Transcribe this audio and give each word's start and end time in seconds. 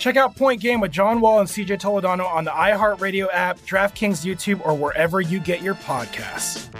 Check 0.00 0.16
out 0.16 0.34
Point 0.34 0.62
Game 0.62 0.80
with 0.80 0.90
John 0.90 1.20
Wall 1.20 1.40
and 1.40 1.48
CJ 1.48 1.78
Toledano 1.78 2.26
on 2.26 2.44
the 2.44 2.50
iHeartRadio 2.50 3.28
app, 3.34 3.58
DraftKings 3.60 4.24
YouTube, 4.24 4.64
or 4.66 4.74
wherever 4.74 5.20
you 5.20 5.38
get 5.38 5.60
your 5.60 5.74
podcasts. 5.74 6.72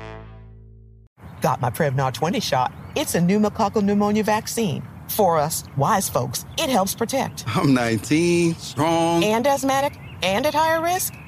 Got 1.43 1.61
my 1.61 1.69
Prevnar 1.69 2.15
20 2.15 2.41
shot. 2.41 2.73
It's 2.97 3.15
a 3.15 3.19
pneumococcal 3.19 3.83
pneumonia 3.83 4.25
vaccine. 4.25 4.83
For 5.09 5.37
us, 5.39 5.65
wise 5.77 6.09
folks, 6.09 6.47
it 6.57 6.71
helps 6.71 6.95
protect. 6.95 7.45
I'm 7.47 7.75
19, 7.75 8.55
strong, 8.55 9.23
and 9.23 9.47
asthmatic, 9.47 9.99
and 10.23 10.47
at 10.47 10.55
higher 10.55 10.83
risk. 10.83 11.13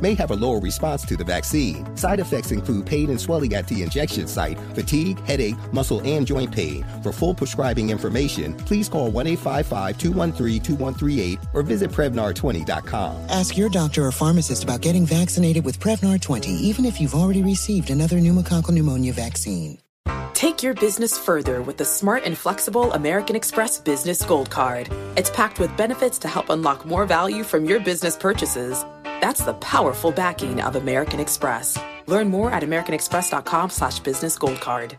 may 0.00 0.14
have 0.14 0.30
a 0.30 0.36
lower 0.36 0.60
response 0.60 1.04
to 1.06 1.16
the 1.16 1.24
vaccine. 1.24 1.96
Side 1.96 2.20
effects 2.20 2.52
include 2.52 2.86
pain 2.86 3.10
and 3.10 3.20
swelling 3.20 3.54
at 3.54 3.66
the 3.68 3.82
injection 3.82 4.26
site, 4.26 4.58
fatigue, 4.74 5.20
headache, 5.24 5.56
muscle, 5.72 6.00
and 6.04 6.26
joint 6.26 6.52
pain. 6.52 6.84
For 7.02 7.12
full 7.12 7.34
prescribing 7.34 7.90
information, 7.90 8.54
please 8.54 8.88
call 8.88 9.10
1 9.10 9.26
855 9.26 9.98
213 9.98 10.62
2138 10.62 11.38
or 11.54 11.62
visit 11.62 11.90
Prevnar20.com. 11.90 13.26
Ask 13.28 13.56
your 13.56 13.68
doctor 13.68 14.06
or 14.06 14.12
pharmacist 14.12 14.64
about 14.64 14.80
getting 14.80 15.06
vaccinated 15.06 15.64
with 15.64 15.80
Prevnar 15.80 16.20
20, 16.20 16.50
even 16.50 16.84
if 16.84 17.00
you've 17.00 17.14
already 17.14 17.42
received 17.42 17.90
another 17.90 18.16
pneumococcal 18.16 18.70
pneumonia 18.70 19.12
vaccine. 19.12 19.78
Take 20.36 20.62
your 20.62 20.74
business 20.74 21.18
further 21.18 21.62
with 21.62 21.78
the 21.78 21.84
smart 21.86 22.24
and 22.24 22.36
flexible 22.36 22.92
American 22.92 23.34
Express 23.34 23.80
Business 23.80 24.22
Gold 24.22 24.50
Card. 24.50 24.86
It's 25.16 25.30
packed 25.30 25.58
with 25.58 25.74
benefits 25.78 26.18
to 26.18 26.28
help 26.28 26.50
unlock 26.50 26.84
more 26.84 27.06
value 27.06 27.42
from 27.42 27.64
your 27.64 27.80
business 27.80 28.16
purchases. 28.16 28.84
That's 29.20 29.42
the 29.42 29.54
powerful 29.54 30.12
backing 30.12 30.60
of 30.60 30.76
American 30.76 31.20
Express. 31.20 31.78
Learn 32.06 32.28
more 32.28 32.50
at 32.50 32.62
americanexpress.com 32.62 33.70
slash 33.70 34.00
business 34.00 34.36
gold 34.36 34.60
card. 34.60 34.98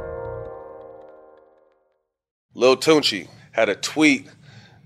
Lil 2.53 2.77
Tunechi 2.77 3.27
had 3.51 3.69
a 3.69 3.75
tweet 3.75 4.27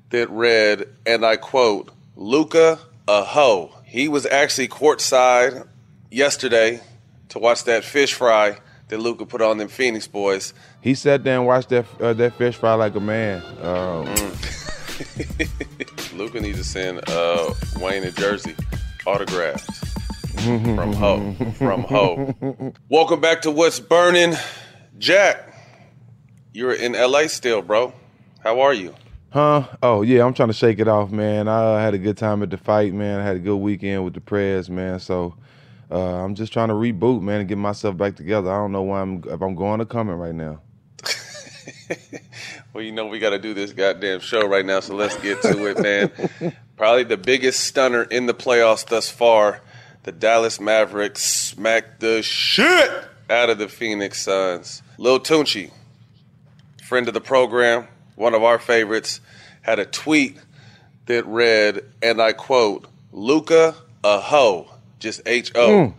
that 0.10 0.30
read, 0.30 0.88
and 1.06 1.26
I 1.26 1.36
quote, 1.36 1.92
Luka 2.16 2.80
a 3.08 3.24
hoe. 3.24 3.72
He 3.86 4.08
was 4.08 4.26
actually 4.26 4.68
courtside 4.68 5.68
yesterday 6.12 6.82
to 7.30 7.40
watch 7.40 7.64
that 7.66 7.84
fish 7.84 8.14
fry 8.14 8.58
that 8.88 9.00
Luka 9.00 9.26
put 9.26 9.42
on 9.42 9.58
them 9.58 9.68
Phoenix 9.68 10.08
boys. 10.08 10.54
He 10.82 10.94
sat 10.94 11.24
there 11.24 11.38
and 11.38 11.48
watched 11.48 11.70
that 11.70 11.86
uh, 12.00 12.14
that 12.14 12.36
fish 12.36 12.56
fry 12.56 12.74
like 12.76 12.96
a 12.96 13.00
man. 13.00 13.42
Um, 13.62 14.06
mm. 14.06 14.66
Luka 16.18 16.40
needs 16.40 16.60
to 16.60 16.64
send 16.64 17.02
uh, 17.10 17.54
Wayne 17.80 18.04
and 18.04 18.16
Jersey 18.16 18.56
autographs 19.06 19.66
from 20.36 20.94
Ho. 20.94 21.34
From 21.58 21.82
Ho. 21.84 22.74
Welcome 22.90 23.22
back 23.22 23.42
to 23.42 23.52
What's 23.52 23.80
Burning, 23.80 24.36
Jack. 24.98 25.55
You're 26.56 26.72
in 26.72 26.94
LA 26.94 27.28
still, 27.28 27.62
bro. 27.62 27.94
How 28.42 28.62
are 28.62 28.74
you? 28.74 28.96
Huh? 29.32 29.68
Oh 29.84 30.04
yeah, 30.04 30.26
I'm 30.26 30.34
trying 30.34 30.48
to 30.48 30.54
shake 30.54 30.80
it 30.80 30.88
off, 30.88 31.12
man. 31.12 31.50
I 31.50 31.82
had 31.82 31.94
a 31.94 31.98
good 31.98 32.16
time 32.16 32.42
at 32.44 32.50
the 32.50 32.56
fight, 32.56 32.94
man. 32.94 33.20
I 33.20 33.26
had 33.26 33.36
a 33.36 33.40
good 33.40 33.58
weekend 33.58 34.06
with 34.06 34.14
the 34.14 34.22
prayers, 34.22 34.70
man. 34.70 35.02
So 35.02 35.36
uh, 35.92 36.24
I'm 36.24 36.34
just 36.34 36.54
trying 36.54 36.70
to 36.70 36.74
reboot, 36.74 37.22
man, 37.22 37.42
and 37.42 37.50
get 37.50 37.58
myself 37.58 37.98
back 37.98 38.16
together. 38.16 38.50
I 38.50 38.56
don't 38.56 38.72
know 38.72 38.84
why 38.84 39.02
I'm 39.02 39.22
if 39.28 39.42
I'm 39.42 39.54
going 39.54 39.82
or 39.82 39.86
coming 39.86 40.16
right 40.16 40.34
now. 40.34 40.62
well, 42.74 42.82
you 42.82 42.94
know 42.94 43.08
we 43.08 43.20
got 43.20 43.32
to 43.32 43.40
do 43.40 43.54
this 43.54 43.74
goddamn 43.74 44.22
show 44.22 44.48
right 44.48 44.66
now, 44.66 44.80
so 44.80 44.96
let's 44.96 45.18
get 45.18 45.42
to 45.42 45.66
it, 45.66 45.80
man. 45.82 46.56
Probably 46.78 47.04
the 47.04 47.18
biggest 47.18 47.66
stunner 47.66 48.04
in 48.04 48.28
the 48.28 48.34
playoffs 48.34 48.88
thus 48.88 49.10
far. 49.10 49.60
The 50.04 50.14
Dallas 50.14 50.62
Mavericks 50.62 51.22
smacked 51.22 52.00
the 52.00 52.22
shit 52.22 52.92
out 53.30 53.50
of 53.50 53.58
the 53.58 53.68
Phoenix 53.68 54.22
Suns. 54.22 54.82
Lil 54.98 55.20
Tunechi, 55.20 55.72
friend 56.86 57.08
of 57.08 57.16
the 57.16 57.22
program, 57.22 57.88
one 58.16 58.36
of 58.36 58.44
our 58.44 58.60
favorites, 58.60 59.20
had 59.62 59.80
a 59.80 59.86
tweet 59.86 60.38
that 61.08 61.26
read, 61.26 61.84
and 62.02 62.22
I 62.22 62.32
quote, 62.34 62.86
Luka 63.12 63.74
a 64.04 64.20
hoe, 64.20 64.68
just 65.00 65.22
H 65.26 65.52
O. 65.56 65.68
Mm. 65.68 65.94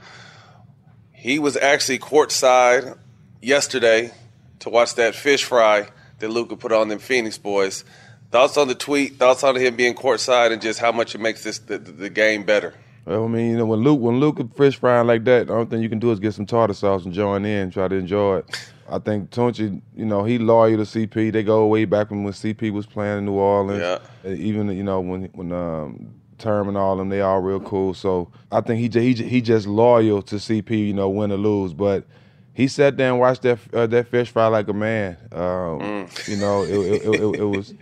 He 1.13 1.41
was 1.41 1.57
actually 1.57 1.99
courtside 1.99 2.97
yesterday 3.43 4.13
to 4.61 4.71
watch 4.71 4.95
that 4.95 5.17
fish 5.17 5.43
fry 5.43 5.89
that 6.21 6.29
Luka 6.29 6.57
put 6.57 6.71
on 6.71 6.89
them 6.89 7.01
Phoenix 7.01 7.37
boys. 7.37 7.85
Thoughts 8.31 8.57
on 8.57 8.69
the 8.69 8.77
tweet? 8.77 9.17
Thoughts 9.17 9.43
on 9.43 9.57
him 9.57 9.75
being 9.75 9.95
courtside 9.95 10.53
and 10.53 10.63
just 10.63 10.79
how 10.79 10.93
much 10.93 11.17
it 11.17 11.21
makes 11.21 11.43
this 11.43 11.59
the, 11.59 11.79
the 11.79 12.11
game 12.11 12.45
better? 12.45 12.75
Well, 13.05 13.25
I 13.25 13.29
mean, 13.29 13.51
you 13.51 13.57
know, 13.57 13.67
when 13.67 13.81
Luke 13.81 14.01
when 14.01 14.21
Luka 14.21 14.49
fish 14.57 14.77
frying 14.77 15.09
like 15.09 15.25
that, 15.25 15.49
the 15.49 15.53
only 15.53 15.67
thing 15.67 15.83
you 15.83 15.89
can 15.89 15.99
do 15.99 16.13
is 16.13 16.21
get 16.21 16.35
some 16.35 16.47
tartar 16.47 16.75
sauce 16.75 17.05
and 17.05 17.13
join 17.13 17.45
in, 17.45 17.73
try 17.73 17.89
to 17.89 17.97
enjoy 17.97 18.39
it. 18.39 18.71
I 18.89 18.99
think 18.99 19.31
Tunechi, 19.31 19.81
you 19.95 20.05
know, 20.05 20.25
he 20.25 20.39
loyal 20.39 20.85
to 20.85 20.85
CP. 20.85 21.33
They 21.33 21.43
go 21.43 21.67
way 21.67 21.85
back 21.85 22.11
when, 22.11 22.25
when 22.25 22.33
CP 22.33 22.71
was 22.73 22.87
playing 22.87 23.19
in 23.19 23.25
New 23.27 23.33
Orleans. 23.33 24.01
Yeah. 24.25 24.33
Even 24.33 24.69
you 24.69 24.83
know 24.83 25.01
when 25.01 25.25
when 25.35 25.53
um, 25.53 26.15
Term 26.39 26.69
and 26.69 26.77
all 26.77 26.97
them, 26.97 27.09
they 27.09 27.21
all 27.21 27.41
real 27.41 27.61
cool. 27.61 27.95
So 27.95 28.31
I 28.53 28.61
think 28.61 28.81
he 28.95 29.01
he 29.01 29.15
he 29.15 29.41
just 29.41 29.67
loyal 29.67 30.23
to 30.23 30.37
CP. 30.37 30.89
You 30.89 30.95
know, 30.95 31.09
win 31.09 31.33
or 31.33 31.37
lose, 31.37 31.73
but 31.73 32.05
he 32.53 32.69
sat 32.69 32.97
there 32.97 33.11
and 33.11 33.21
watched 33.21 33.43
that 33.43 33.59
uh, 33.75 33.87
that 33.89 34.09
fish 34.09 34.31
fry 34.31 34.47
like 34.47 34.69
a 34.69 34.73
man. 34.73 35.17
Um, 35.33 35.39
mm. 35.81 36.29
You 36.29 36.37
know, 36.37 36.63
it, 36.63 36.71
it, 36.71 37.03
it, 37.03 37.41
it, 37.41 37.45
was. 37.45 37.75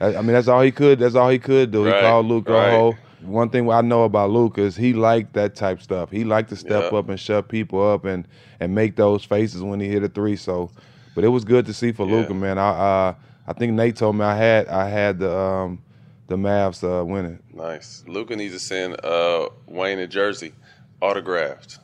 I 0.00 0.12
mean, 0.22 0.32
that's 0.32 0.48
all 0.48 0.62
he 0.62 0.70
could. 0.70 0.98
That's 0.98 1.14
all 1.14 1.28
he 1.28 1.38
could 1.38 1.70
do. 1.70 1.84
Right. 1.84 1.96
He 1.96 2.00
called 2.00 2.26
Luka 2.26 2.52
right. 2.52 2.98
A. 3.22 3.26
One 3.26 3.50
thing 3.50 3.70
I 3.70 3.80
know 3.80 4.04
about 4.04 4.30
Luka 4.30 4.62
is 4.62 4.76
he 4.76 4.92
liked 4.92 5.32
that 5.34 5.54
type 5.54 5.80
stuff. 5.82 6.10
He 6.10 6.24
liked 6.24 6.48
to 6.50 6.56
step 6.56 6.92
Yeah. 6.92 6.98
up 6.98 7.08
and 7.08 7.18
shut 7.18 7.48
people 7.48 7.86
up 7.88 8.04
and 8.04 8.26
and 8.60 8.74
make 8.74 8.96
those 8.96 9.24
faces 9.24 9.62
when 9.62 9.80
he 9.80 9.88
hit 9.88 10.02
a 10.02 10.08
three. 10.08 10.36
So, 10.36 10.70
but 11.14 11.24
it 11.24 11.28
was 11.28 11.44
good 11.44 11.66
to 11.66 11.72
see 11.74 11.92
for 11.92 12.06
Yeah. 12.06 12.16
Luka, 12.16 12.34
man. 12.34 12.58
I 12.58 12.68
uh, 13.08 13.14
I 13.46 13.52
think 13.52 13.72
Nate 13.72 13.96
told 13.96 14.16
me 14.16 14.24
I 14.24 14.36
had 14.36 14.68
I 14.68 14.88
had 14.88 15.18
the 15.18 15.34
um, 15.36 15.82
the 16.28 16.36
Mavs 16.36 16.82
uh, 16.84 17.04
winning. 17.04 17.38
Nice. 17.52 18.04
Luka 18.06 18.36
needs 18.36 18.54
to 18.54 18.60
send 18.60 19.04
uh, 19.04 19.48
Wayne 19.66 19.98
and 19.98 20.10
Jersey 20.10 20.52
autographed 21.00 21.78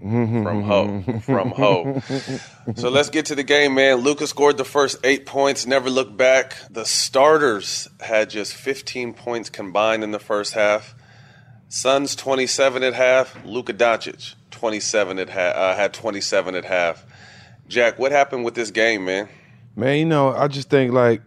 from 0.00 0.62
Ho. 0.62 1.20
From 1.20 1.50
Ho. 1.50 2.02
so 2.74 2.88
let's 2.88 3.10
get 3.10 3.26
to 3.26 3.34
the 3.34 3.42
game, 3.42 3.74
man. 3.74 3.98
Luka 3.98 4.26
scored 4.26 4.56
the 4.56 4.64
first 4.64 4.98
eight 5.04 5.26
points, 5.26 5.66
never 5.66 5.90
looked 5.90 6.16
back. 6.16 6.56
The 6.70 6.84
starters 6.84 7.88
had 8.00 8.30
just 8.30 8.54
15 8.54 9.14
points 9.14 9.50
combined 9.50 10.02
in 10.02 10.10
the 10.10 10.18
first 10.18 10.54
half. 10.54 10.94
Suns 11.68 12.14
27 12.16 12.82
at 12.82 12.94
half. 12.94 13.36
Luka 13.44 13.72
Doncic 13.72 14.34
27 14.50 15.18
at 15.18 15.30
ha- 15.30 15.40
uh, 15.40 15.74
had 15.74 15.92
27 15.92 16.54
at 16.54 16.64
half. 16.64 17.04
Jack, 17.68 17.98
what 17.98 18.12
happened 18.12 18.44
with 18.44 18.54
this 18.54 18.70
game, 18.70 19.04
man? 19.04 19.28
Man, 19.74 19.98
you 19.98 20.04
know, 20.04 20.34
I 20.34 20.48
just 20.48 20.68
think 20.68 20.92
like 20.92 21.22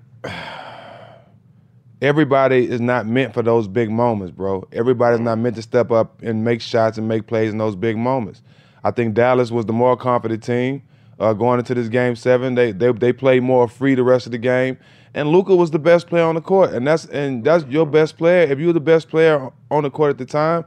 everybody 2.02 2.70
is 2.70 2.82
not 2.82 3.06
meant 3.08 3.34
for 3.34 3.42
those 3.42 3.68
big 3.68 3.90
moments, 3.90 4.32
bro. 4.32 4.68
Everybody's 4.72 5.20
not 5.20 5.38
meant 5.38 5.56
to 5.56 5.62
step 5.62 5.92
up 5.92 6.22
and 6.22 6.44
make 6.44 6.62
shots 6.62 6.98
and 6.98 7.08
make 7.08 7.28
plays 7.28 7.52
in 7.52 7.58
those 7.58 7.76
big 7.76 7.98
moments. 7.98 8.42
I 8.84 8.92
think 8.92 9.16
Dallas 9.16 9.52
was 9.52 9.66
the 9.66 9.74
more 9.74 9.98
confident 9.98 10.44
team 10.44 10.84
uh, 11.20 11.34
going 11.34 11.60
into 11.60 11.74
this 11.74 11.90
game 11.90 12.16
seven. 12.16 12.56
They 12.56 12.72
they 12.72 12.92
they 12.92 13.14
played 13.14 13.44
more 13.44 13.68
free 13.68 13.96
the 13.96 14.04
rest 14.04 14.26
of 14.26 14.32
the 14.32 14.38
game, 14.38 14.78
and 15.14 15.30
Luka 15.30 15.56
was 15.56 15.72
the 15.72 15.80
best 15.80 16.08
player 16.08 16.24
on 16.24 16.36
the 16.36 16.42
court, 16.42 16.74
and 16.74 16.86
that's 16.86 17.06
and 17.06 17.44
that's 17.44 17.66
your 17.66 17.86
best 17.86 18.18
player. 18.18 18.44
If 18.52 18.60
you're 18.60 18.74
the 18.74 18.80
best 18.80 19.10
player 19.10 19.50
on 19.72 19.84
the 19.84 19.90
court 19.90 20.12
at 20.12 20.18
the 20.18 20.26
time, 20.26 20.66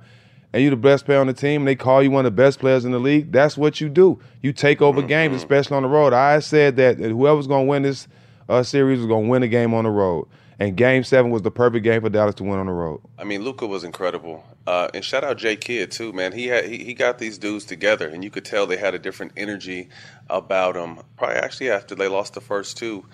and 0.52 0.62
you're 0.62 0.70
the 0.70 0.76
best 0.76 1.04
player 1.04 1.20
on 1.20 1.26
the 1.26 1.32
team, 1.32 1.62
and 1.62 1.68
they 1.68 1.76
call 1.76 2.02
you 2.02 2.10
one 2.10 2.24
of 2.24 2.34
the 2.34 2.42
best 2.42 2.58
players 2.58 2.84
in 2.84 2.92
the 2.92 2.98
league, 2.98 3.30
that's 3.30 3.56
what 3.56 3.80
you 3.80 3.88
do. 3.88 4.18
You 4.42 4.52
take 4.52 4.80
over 4.82 5.02
games, 5.02 5.36
especially 5.36 5.76
on 5.76 5.82
the 5.82 5.88
road. 5.88 6.12
I 6.12 6.40
said 6.40 6.76
that 6.76 6.98
whoever's 6.98 7.46
going 7.46 7.66
to 7.66 7.70
win 7.70 7.82
this 7.82 8.08
uh, 8.48 8.62
series 8.62 8.98
was 8.98 9.06
going 9.06 9.24
to 9.24 9.30
win 9.30 9.42
a 9.42 9.48
game 9.48 9.74
on 9.74 9.84
the 9.84 9.90
road. 9.90 10.26
And 10.60 10.76
game 10.76 11.04
seven 11.04 11.30
was 11.30 11.42
the 11.42 11.52
perfect 11.52 11.84
game 11.84 12.00
for 12.00 12.08
Dallas 12.08 12.34
to 12.36 12.42
win 12.44 12.58
on 12.58 12.66
the 12.66 12.72
road. 12.72 13.00
I 13.16 13.24
mean, 13.24 13.44
Luka 13.44 13.66
was 13.66 13.84
incredible. 13.84 14.44
Uh, 14.66 14.88
and 14.92 15.04
shout 15.04 15.22
out 15.22 15.38
Jay 15.38 15.54
Kidd, 15.54 15.92
too, 15.92 16.12
man. 16.12 16.32
He, 16.32 16.48
had, 16.48 16.64
he, 16.64 16.84
he 16.84 16.94
got 16.94 17.18
these 17.18 17.38
dudes 17.38 17.64
together, 17.64 18.08
and 18.08 18.24
you 18.24 18.30
could 18.30 18.44
tell 18.44 18.66
they 18.66 18.76
had 18.76 18.92
a 18.94 18.98
different 18.98 19.32
energy 19.36 19.88
about 20.28 20.74
them. 20.74 20.98
Probably 21.16 21.36
actually 21.36 21.70
after 21.70 21.94
they 21.94 22.08
lost 22.08 22.34
the 22.34 22.40
first 22.40 22.76
two 22.76 23.04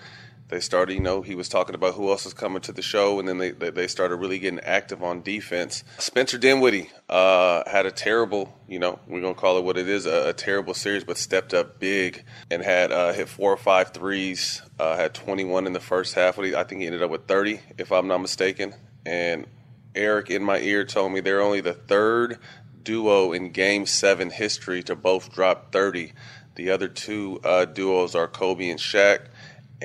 they 0.49 0.59
started, 0.59 0.93
you 0.93 0.99
know, 0.99 1.21
he 1.21 1.33
was 1.33 1.49
talking 1.49 1.73
about 1.73 1.95
who 1.95 2.09
else 2.09 2.25
is 2.25 2.33
coming 2.33 2.61
to 2.61 2.71
the 2.71 2.83
show, 2.83 3.19
and 3.19 3.27
then 3.27 3.39
they 3.39 3.51
they 3.51 3.87
started 3.87 4.17
really 4.17 4.37
getting 4.37 4.59
active 4.59 5.01
on 5.01 5.21
defense. 5.21 5.83
Spencer 5.97 6.37
Dinwiddie 6.37 6.91
uh, 7.09 7.67
had 7.67 7.87
a 7.87 7.91
terrible, 7.91 8.53
you 8.67 8.77
know, 8.77 8.99
we're 9.07 9.21
gonna 9.21 9.33
call 9.33 9.57
it 9.57 9.63
what 9.63 9.77
it 9.77 9.89
is, 9.89 10.05
a, 10.05 10.29
a 10.29 10.33
terrible 10.33 10.75
series, 10.75 11.03
but 11.03 11.17
stepped 11.17 11.53
up 11.53 11.79
big 11.79 12.23
and 12.51 12.61
had 12.61 12.91
uh, 12.91 13.11
hit 13.13 13.27
four 13.27 13.51
or 13.51 13.57
five 13.57 13.91
threes. 13.91 14.61
Uh, 14.77 14.95
had 14.95 15.13
21 15.13 15.65
in 15.65 15.73
the 15.73 15.79
first 15.79 16.13
half. 16.13 16.37
I 16.37 16.63
think 16.63 16.81
he 16.81 16.87
ended 16.87 17.01
up 17.01 17.09
with 17.09 17.27
30, 17.27 17.61
if 17.77 17.91
I'm 17.91 18.07
not 18.07 18.19
mistaken. 18.19 18.75
And 19.05 19.47
Eric 19.95 20.29
in 20.29 20.43
my 20.43 20.59
ear 20.59 20.83
told 20.83 21.13
me 21.13 21.21
they're 21.21 21.41
only 21.41 21.61
the 21.61 21.73
third 21.73 22.37
duo 22.83 23.31
in 23.31 23.51
Game 23.51 23.85
Seven 23.85 24.29
history 24.29 24.83
to 24.83 24.95
both 24.95 25.33
drop 25.33 25.71
30. 25.71 26.13
The 26.55 26.69
other 26.69 26.87
two 26.87 27.39
uh, 27.43 27.65
duos 27.65 28.15
are 28.15 28.27
Kobe 28.27 28.69
and 28.69 28.79
Shaq 28.79 29.27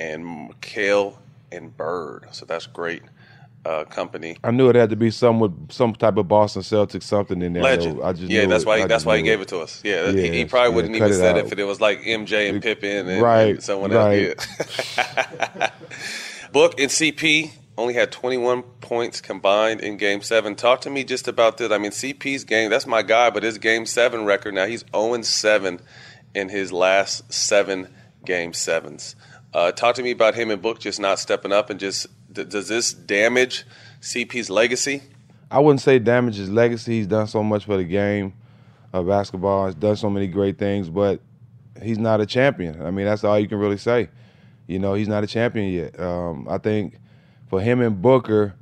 and 0.01 0.49
McHale 0.49 1.17
and 1.51 1.75
Bird. 1.75 2.27
So 2.31 2.45
that's 2.45 2.65
great 2.65 3.03
uh, 3.65 3.83
company. 3.85 4.37
I 4.43 4.51
knew 4.51 4.69
it 4.69 4.75
had 4.75 4.89
to 4.89 4.95
be 4.95 5.11
some 5.11 5.39
with 5.39 5.71
some 5.71 5.93
type 5.93 6.17
of 6.17 6.27
Boston 6.27 6.63
Celtics 6.63 7.03
something 7.03 7.41
in 7.41 7.53
there. 7.53 7.63
Legend. 7.63 7.99
Though. 7.99 8.03
I 8.03 8.13
just 8.13 8.31
yeah, 8.31 8.45
that's 8.47 8.63
it. 8.63 8.67
why 8.67 8.81
I 8.81 8.87
that's 8.87 9.05
why 9.05 9.17
he 9.17 9.23
gave 9.23 9.39
it. 9.39 9.43
it 9.43 9.47
to 9.49 9.59
us. 9.59 9.81
Yeah, 9.83 10.09
Yeah, 10.09 10.21
he, 10.21 10.37
he 10.39 10.45
probably 10.45 10.69
yeah, 10.69 10.75
wouldn't 10.75 10.95
even 10.95 11.13
said 11.13 11.37
it 11.37 11.45
if 11.45 11.57
it 11.57 11.63
was 11.63 11.79
like 11.79 12.01
MJ 12.01 12.49
and 12.49 12.61
Pippen 12.61 13.07
and, 13.07 13.21
Right, 13.21 13.55
and 13.55 13.63
someone 13.63 13.91
right. 13.91 14.35
else. 14.35 14.47
Book 16.51 16.79
and 16.79 16.89
CP 16.89 17.51
only 17.77 17.93
had 17.93 18.11
21 18.11 18.63
points 18.81 19.21
combined 19.21 19.81
in 19.81 19.97
Game 19.97 20.21
Seven. 20.21 20.55
Talk 20.55 20.81
to 20.81 20.89
me 20.89 21.03
just 21.03 21.27
about 21.27 21.57
this. 21.57 21.71
I 21.71 21.77
mean, 21.77 21.91
CP's 21.91 22.43
game. 22.43 22.69
That's 22.69 22.87
my 22.87 23.03
guy, 23.03 23.29
but 23.29 23.43
his 23.43 23.57
Game 23.57 23.85
Seven 23.85 24.25
record 24.25 24.55
now 24.55 24.65
he's 24.65 24.83
0 24.93 25.21
7 25.21 25.79
in 26.33 26.49
his 26.49 26.71
last 26.73 27.31
seven 27.31 27.87
Game 28.25 28.53
Sevens. 28.53 29.15
Uh, 29.53 29.71
talk 29.71 29.95
to 29.95 30.03
me 30.03 30.11
about 30.11 30.35
him 30.35 30.49
and 30.49 30.61
Book 30.61 30.79
just 30.79 30.99
not 30.99 31.19
stepping 31.19 31.51
up 31.51 31.69
and 31.69 31.79
just 31.79 32.07
d- 32.31 32.45
does 32.45 32.67
this 32.67 32.93
damage 32.93 33.65
CP's 34.01 34.49
legacy? 34.49 35.03
I 35.49 35.59
wouldn't 35.59 35.81
say 35.81 35.99
damage 35.99 36.37
his 36.37 36.49
legacy. 36.49 36.99
He's 36.99 37.07
done 37.07 37.27
so 37.27 37.43
much 37.43 37.65
for 37.65 37.75
the 37.75 37.83
game 37.83 38.33
of 38.93 39.07
basketball. 39.07 39.65
He's 39.65 39.75
done 39.75 39.97
so 39.97 40.09
many 40.09 40.27
great 40.27 40.57
things, 40.57 40.89
but 40.89 41.19
he's 41.81 41.97
not 41.97 42.21
a 42.21 42.25
champion. 42.25 42.81
I 42.81 42.91
mean, 42.91 43.05
that's 43.05 43.23
all 43.23 43.37
you 43.37 43.47
can 43.47 43.57
really 43.57 43.77
say. 43.77 44.09
You 44.67 44.79
know, 44.79 44.93
he's 44.93 45.09
not 45.09 45.23
a 45.23 45.27
champion 45.27 45.71
yet. 45.71 45.99
Um, 45.99 46.47
I 46.49 46.57
think 46.57 46.99
for 47.49 47.59
him 47.59 47.81
and 47.81 48.01
Booker, 48.01 48.55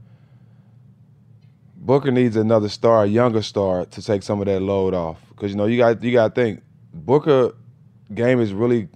Booker 1.78 2.12
needs 2.12 2.36
another 2.36 2.70
star, 2.70 3.04
a 3.04 3.08
younger 3.08 3.44
star, 3.44 3.86
to 3.86 4.02
take 4.02 4.24
some 4.24 4.40
of 4.40 4.48
that 4.48 4.62
load 4.62 4.96
off. 4.96 5.22
Because 5.30 5.52
you 5.52 5.58
know, 5.58 5.66
you 5.66 5.78
got 5.78 6.02
you 6.04 6.12
got 6.12 6.34
to 6.34 6.42
think 6.42 6.64
Booker 6.94 7.54
game 8.14 8.40
is 8.42 8.54
really 8.54 8.88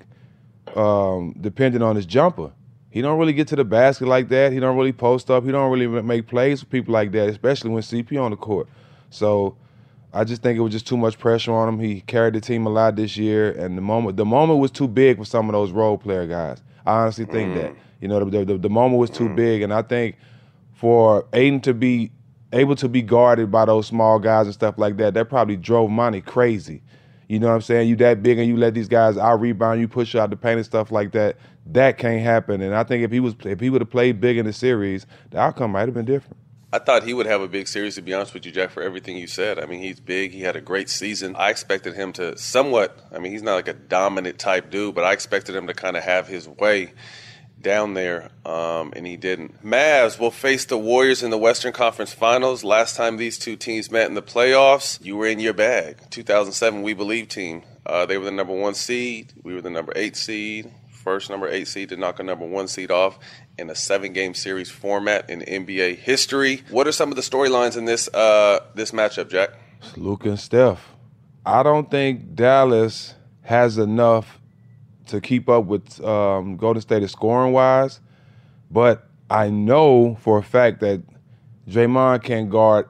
um, 0.76 1.36
dependent 1.40 1.84
on 1.84 1.96
his 1.96 2.06
jumper. 2.06 2.52
He 2.90 3.02
don't 3.02 3.18
really 3.18 3.34
get 3.34 3.48
to 3.48 3.56
the 3.56 3.64
basket 3.64 4.08
like 4.08 4.30
that. 4.30 4.52
He 4.52 4.60
don't 4.60 4.78
really 4.78 4.94
post 4.94 5.32
up. 5.32 5.44
He 5.44 5.52
don't 5.52 5.72
really 5.72 5.88
make 5.88 6.28
plays 6.28 6.60
for 6.60 6.68
people 6.68 6.94
like 6.94 7.12
that, 7.14 7.28
especially 7.30 7.72
when 7.72 7.82
CP 7.82 8.22
on 8.22 8.32
the 8.32 8.38
court. 8.38 8.68
So 9.10 9.58
I 10.14 10.24
just 10.24 10.44
think 10.44 10.58
it 10.58 10.62
was 10.62 10.72
just 10.72 10.86
too 10.86 10.98
much 10.98 11.18
pressure 11.18 11.52
on 11.54 11.70
him. 11.70 11.80
He 11.80 12.02
carried 12.02 12.36
the 12.36 12.42
team 12.42 12.68
a 12.68 12.70
lot 12.70 12.96
this 12.96 13.18
year, 13.18 13.52
and 13.52 13.76
the 13.76 13.82
moment 13.82 14.18
the 14.18 14.26
moment 14.26 14.60
was 14.60 14.70
too 14.70 14.88
big 14.88 15.18
for 15.18 15.26
some 15.26 15.50
of 15.50 15.54
those 15.54 15.72
role 15.72 15.98
player 15.98 16.28
guys. 16.28 16.62
I 16.86 17.02
honestly 17.02 17.26
think 17.26 17.56
that 17.56 17.76
you 18.00 18.08
know 18.08 18.24
the, 18.24 18.46
the 18.46 18.58
the 18.60 18.70
moment 18.70 19.00
was 19.00 19.10
too 19.10 19.30
big, 19.30 19.64
and 19.64 19.74
I 19.74 19.82
think 19.82 20.18
for 20.74 21.26
Ayton 21.34 21.62
to 21.62 21.74
be 21.74 22.12
able 22.52 22.76
to 22.76 22.88
be 22.88 23.02
guarded 23.02 23.50
by 23.50 23.66
those 23.66 23.88
small 23.88 24.20
guys 24.20 24.46
and 24.46 24.54
stuff 24.54 24.78
like 24.78 24.98
that, 24.98 25.16
that 25.16 25.30
probably 25.30 25.56
drove 25.56 25.90
Monty 25.90 26.22
crazy. 26.22 26.84
You 27.28 27.40
know 27.40 27.48
what 27.48 27.56
I'm 27.56 27.62
saying? 27.62 27.90
You 27.90 27.96
that 27.98 28.22
big 28.22 28.38
and 28.38 28.48
you 28.48 28.58
let 28.58 28.74
these 28.74 28.88
guys 28.88 29.18
out 29.18 29.40
rebound, 29.40 29.80
you 29.80 29.88
push 29.88 30.16
out 30.16 30.30
the 30.30 30.36
paint 30.36 30.58
and 30.58 30.66
stuff 30.66 30.92
like 30.92 31.12
that. 31.14 31.38
That 31.68 31.98
can't 31.98 32.22
happen. 32.22 32.62
And 32.62 32.76
I 32.76 32.84
think 32.84 33.04
if 33.04 33.12
he 33.12 33.20
was 33.20 33.36
if 33.46 33.60
he 33.60 33.70
would 33.70 33.82
have 33.82 33.90
played 33.90 34.20
big 34.20 34.38
in 34.38 34.46
the 34.46 34.54
series, 34.54 35.06
the 35.32 35.40
outcome 35.40 35.72
might 35.72 35.88
have 35.88 35.94
been 35.94 36.06
different. 36.06 36.38
I 36.74 36.80
thought 36.80 37.04
he 37.04 37.14
would 37.14 37.28
have 37.28 37.42
a 37.42 37.48
big 37.48 37.68
series, 37.68 37.94
to 37.96 38.02
be 38.02 38.16
honest 38.16 38.34
with 38.34 38.48
you, 38.48 38.52
Jack, 38.52 38.72
for 38.72 38.82
everything 38.82 39.16
you 39.16 39.28
said. 39.28 39.60
I 39.60 39.68
mean, 39.68 39.80
he's 39.80 40.00
big. 40.00 40.32
He 40.32 40.42
had 40.42 40.56
a 40.56 40.62
great 40.62 40.90
season. 40.90 41.36
I 41.36 41.52
expected 41.52 41.94
him 41.94 42.12
to 42.14 42.36
somewhat, 42.36 43.00
I 43.14 43.20
mean, 43.20 43.32
he's 43.32 43.44
not 43.44 43.54
like 43.54 43.68
a 43.68 43.74
dominant 43.74 44.40
type 44.40 44.72
dude, 44.72 44.96
but 44.96 45.04
I 45.04 45.14
expected 45.14 45.56
him 45.56 45.68
to 45.68 45.76
kind 45.76 45.96
of 45.96 46.04
have 46.04 46.28
his 46.28 46.48
way 46.48 46.94
down 47.64 47.94
there, 47.94 48.30
um, 48.46 48.94
and 48.96 49.08
he 49.08 49.18
didn't. 49.18 49.64
Mavs 49.64 50.20
will 50.20 50.32
face 50.32 50.66
the 50.66 50.78
Warriors 50.78 51.24
in 51.24 51.32
the 51.32 51.38
Western 51.38 51.74
Conference 51.74 52.14
Finals. 52.14 52.64
Last 52.64 52.96
time 52.96 53.18
these 53.18 53.40
two 53.40 53.56
teams 53.56 53.90
met 53.90 54.08
in 54.08 54.14
the 54.14 54.22
playoffs, 54.22 55.04
you 55.04 55.18
were 55.18 55.28
in 55.28 55.40
your 55.40 55.54
bag. 55.54 55.98
2007 56.10 56.84
We 56.84 56.94
Believe 56.94 57.30
team. 57.30 57.64
Uh, 57.86 58.06
they 58.06 58.18
were 58.18 58.26
the 58.26 58.32
number 58.32 58.54
one 58.54 58.74
seed. 58.76 59.34
We 59.42 59.54
were 59.54 59.62
the 59.62 59.70
number 59.70 59.94
eight 59.96 60.16
seed. 60.16 60.72
First 60.92 61.30
number 61.30 61.50
eight 61.50 61.68
seed 61.68 61.90
to 61.90 61.98
knock 61.98 62.20
a 62.20 62.24
number 62.24 62.46
one 62.46 62.68
seed 62.68 62.92
off 62.92 63.20
in 63.58 63.70
a 63.70 63.76
seven 63.76 64.14
game 64.14 64.34
series 64.34 64.70
format 64.70 65.30
in 65.30 65.42
NBA 65.42 65.98
history. 65.98 66.64
What 66.70 66.88
are 66.88 66.92
some 66.94 67.10
of 67.10 67.16
the 67.16 67.22
storylines 67.22 67.76
in 67.78 67.86
this 67.86 68.08
uh, 68.14 68.60
this 68.76 68.92
matchup, 68.92 69.30
Jack? 69.30 69.50
Luke 69.98 70.26
and 70.26 70.40
Steph. 70.40 70.92
I 71.46 71.62
don't 71.62 71.92
think 71.92 72.36
Dallas 72.36 73.16
has 73.42 73.78
enough 73.78 74.40
to 75.08 75.22
keep 75.22 75.50
up 75.50 75.66
with 75.66 76.04
um, 76.04 76.58
Golden 76.58 76.82
State 76.82 77.08
scoring 77.10 77.54
wise, 77.54 78.00
but 78.72 79.10
I 79.30 79.50
know 79.50 80.16
for 80.22 80.38
a 80.38 80.44
fact 80.44 80.80
that 80.82 81.02
Draymond 81.68 82.24
can 82.24 82.50
guard 82.50 82.88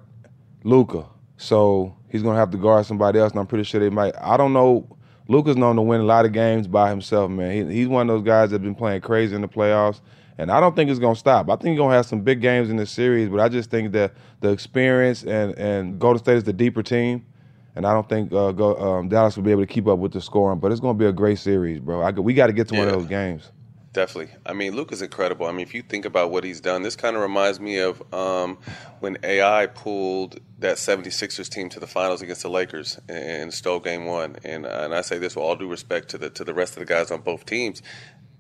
Luka, 0.64 1.06
so 1.38 1.96
he's 2.10 2.24
gonna 2.24 2.40
have 2.40 2.52
to 2.52 2.58
guard 2.58 2.86
somebody 2.86 3.20
else, 3.20 3.32
and 3.32 3.40
I'm 3.40 3.48
pretty 3.48 3.64
sure 3.64 3.80
they 3.80 3.90
might. 3.90 4.14
I 4.20 4.38
don't 4.38 4.54
know. 4.54 4.88
Luka's 5.28 5.56
known 5.56 5.76
to 5.78 5.82
win 5.82 6.02
a 6.02 6.06
lot 6.06 6.26
of 6.26 6.34
games 6.34 6.68
by 6.68 6.90
himself, 6.90 7.32
man. 7.32 7.70
He, 7.70 7.76
he's 7.76 7.88
one 7.88 8.10
of 8.10 8.16
those 8.16 8.26
guys 8.26 8.52
that's 8.52 8.64
been 8.64 8.76
playing 8.76 9.02
crazy 9.02 9.36
in 9.36 9.42
the 9.42 9.48
playoffs, 9.48 10.02
and 10.38 10.52
I 10.52 10.60
don't 10.60 10.76
think 10.76 10.90
it's 10.90 11.00
gonna 11.00 11.16
stop. 11.16 11.50
I 11.50 11.56
think 11.56 11.70
he's 11.72 11.80
gonna 11.80 11.96
have 11.96 12.06
some 12.06 12.22
big 12.22 12.42
games 12.42 12.70
in 12.70 12.78
this 12.78 12.92
series, 12.92 13.30
but 13.30 13.40
I 13.40 13.50
just 13.50 13.70
think 13.70 13.92
that 13.94 14.14
the 14.42 14.50
experience 14.50 15.24
and 15.24 15.58
and 15.58 16.00
Golden 16.00 16.20
State 16.20 16.38
is 16.38 16.44
the 16.44 16.54
deeper 16.54 16.84
team, 16.84 17.26
and 17.76 17.86
I 17.86 17.94
don't 17.94 18.08
think 18.08 18.32
uh, 18.32 18.52
go, 18.52 18.76
um, 18.78 19.10
Dallas 19.10 19.36
will 19.36 19.44
be 19.44 19.52
able 19.52 19.64
to 19.64 19.74
keep 19.74 19.88
up 19.88 20.00
with 20.00 20.14
the 20.14 20.22
scoring. 20.22 20.60
But 20.60 20.72
it's 20.72 20.82
gonna 20.82 20.98
be 20.98 21.06
a 21.06 21.12
great 21.12 21.40
series, 21.40 21.80
bro. 21.80 22.02
I, 22.02 22.12
we 22.12 22.34
got 22.34 22.48
to 22.48 22.54
get 22.54 22.68
to 22.70 22.76
one 22.76 22.88
of 22.88 22.94
those 22.94 23.08
games. 23.08 23.52
Definitely. 23.94 24.34
I 24.44 24.54
mean, 24.54 24.76
Luke 24.76 24.92
is 24.92 25.04
incredible. 25.04 25.46
I 25.46 25.52
mean, 25.52 25.62
if 25.62 25.76
you 25.76 25.84
think 25.84 26.06
about 26.06 26.32
what 26.32 26.44
he's 26.44 26.60
done, 26.60 26.82
this 26.82 26.96
kind 26.96 27.16
of 27.16 27.22
reminds 27.22 27.60
me 27.60 27.78
of 27.78 28.02
um, 28.12 28.58
when 29.02 29.20
AI 29.24 29.68
pulled 29.68 30.40
that 30.58 30.78
76ers 30.78 31.48
team 31.48 31.70
to 31.70 31.80
the 31.80 31.86
finals 31.86 32.24
against 32.24 32.42
the 32.42 32.50
Lakers 32.50 33.00
and 33.08 33.54
stole 33.54 33.80
game 33.80 34.06
one. 34.06 34.38
And, 34.44 34.66
and 34.66 34.96
I 34.96 35.02
say 35.02 35.20
this 35.20 35.36
with 35.36 35.44
all 35.44 35.56
due 35.56 35.70
respect 35.70 36.10
to 36.10 36.18
the, 36.18 36.32
to 36.32 36.44
the 36.44 36.56
rest 36.56 36.74
of 36.74 36.80
the 36.80 36.92
guys 36.92 37.12
on 37.12 37.22
both 37.22 37.46
teams. 37.46 37.84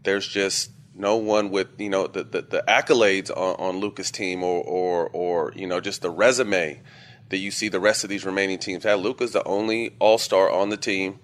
There's 0.02 0.28
just 0.28 0.72
no 0.96 1.18
one 1.18 1.52
with, 1.52 1.68
you 1.78 1.90
know, 1.90 2.08
the, 2.08 2.24
the, 2.24 2.42
the 2.42 2.64
accolades 2.68 3.30
on, 3.30 3.56
on 3.60 3.78
Luka's 3.78 4.10
team 4.10 4.44
or, 4.44 4.64
or, 4.64 5.08
or, 5.10 5.54
you 5.56 5.68
know, 5.68 5.80
just 5.80 6.02
the 6.02 6.10
resume 6.10 6.82
that 7.30 7.38
you 7.38 7.52
see 7.52 7.70
the 7.70 7.80
rest 7.80 8.04
of 8.04 8.10
these 8.10 8.26
remaining 8.26 8.60
teams 8.60 8.84
have. 8.84 9.00
Luka's 9.00 9.32
the 9.34 9.44
only 9.46 9.96
all 10.00 10.18
star 10.18 10.50
on 10.52 10.70
the 10.70 10.78
team 10.78 11.20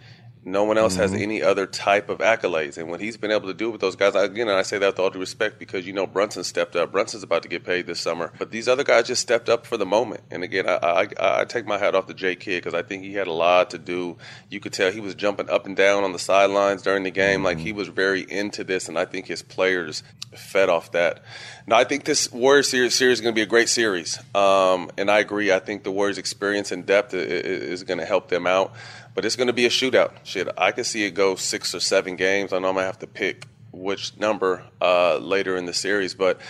No 0.46 0.64
one 0.64 0.78
else 0.78 0.96
has 0.96 1.12
Mhm. 1.12 1.22
any 1.22 1.44
other 1.44 1.68
type 1.68 2.08
of 2.10 2.20
accolades. 2.20 2.78
And 2.78 2.90
what 2.90 3.02
he's 3.02 3.18
been 3.18 3.30
able 3.30 3.50
to 3.50 3.54
do 3.54 3.70
with 3.70 3.82
those 3.82 3.98
guys, 3.98 4.16
again, 4.16 4.48
and 4.48 4.58
I 4.58 4.62
say 4.62 4.78
that 4.78 4.88
with 4.94 5.00
all 5.00 5.10
due 5.10 5.20
respect 5.20 5.60
because 5.60 5.86
you 5.86 5.92
know 5.92 6.08
Brunson 6.08 6.46
stepped 6.46 6.78
up. 6.78 6.94
Brunson's 6.94 7.24
about 7.24 7.44
to 7.44 7.50
get 7.50 7.66
paid 7.66 7.88
this 7.88 8.00
summer. 8.00 8.32
But 8.40 8.50
these 8.50 8.70
other 8.70 8.86
guys 8.86 9.06
just 9.08 9.22
stepped 9.22 9.50
up 9.50 9.68
for 9.68 9.76
the 9.76 9.86
moment. 9.86 10.22
And 10.32 10.42
again, 10.42 10.66
I, 10.68 10.78
I, 11.20 11.42
I 11.42 11.46
take 11.46 11.68
my 11.68 11.78
hat 11.78 11.94
off 11.94 12.08
to 12.08 12.14
Jay 12.14 12.36
Kidd 12.38 12.64
because 12.64 12.74
I 12.74 12.84
think 12.84 13.04
he 13.04 13.16
had 13.16 13.28
a 13.28 13.34
lot 13.34 13.70
to 13.72 13.78
do. 13.78 14.18
You 14.50 14.62
could 14.62 14.72
tell 14.72 14.90
he 14.92 15.02
was 15.02 15.14
jumping 15.14 15.50
up 15.50 15.66
and 15.66 15.76
down 15.76 16.06
on 16.06 16.14
the 16.14 16.20
sidelines 16.20 16.84
during 16.84 17.04
the 17.04 17.12
game. 17.12 17.44
Like 17.44 17.60
he 17.60 17.74
was 17.74 17.90
very 17.90 18.22
into 18.22 18.64
this. 18.64 18.88
And 18.88 18.98
I 18.98 19.04
think 19.04 19.28
his 19.28 19.44
players 19.44 20.04
fed 20.36 20.70
off 20.70 20.94
that. 20.94 21.22
Now, 21.70 21.78
I 21.78 21.84
think 21.84 22.04
this 22.04 22.32
Warriors 22.32 22.68
series, 22.68 22.96
series 22.96 23.20
is 23.20 23.22
going 23.22 23.36
to 23.36 23.38
be 23.38 23.44
a 23.44 23.46
great 23.46 23.70
series. 23.70 24.18
Um, 24.34 24.90
and 24.98 25.12
I 25.12 25.20
agree. 25.20 25.52
I 25.52 25.60
think 25.60 25.84
the 25.84 25.92
Warriors' 25.92 26.18
experience 26.18 26.72
and 26.72 26.84
depth 26.84 27.14
is 27.14 27.84
going 27.84 28.00
to 28.00 28.08
help 28.08 28.28
them 28.28 28.48
out. 28.48 28.74
But 29.14 29.24
it's 29.24 29.36
going 29.36 29.48
to 29.48 29.54
be 29.54 29.68
a 29.68 29.70
shootout. 29.70 30.14
Shit, 30.24 30.50
I 30.58 30.72
can 30.72 30.84
see 30.84 31.06
it 31.06 31.12
go 31.12 31.36
six 31.36 31.76
or 31.76 31.80
seven 31.80 32.16
games. 32.16 32.54
I 32.54 32.58
know 32.58 32.70
I'm 32.70 32.74
going 32.74 32.86
to 32.86 32.88
have 32.88 32.98
to 33.00 33.08
pick 33.08 33.46
which 33.72 34.18
number 34.18 34.64
uh, 34.82 35.20
later 35.20 35.58
in 35.58 35.68
the 35.68 35.74
series. 35.76 36.16
But 36.16 36.42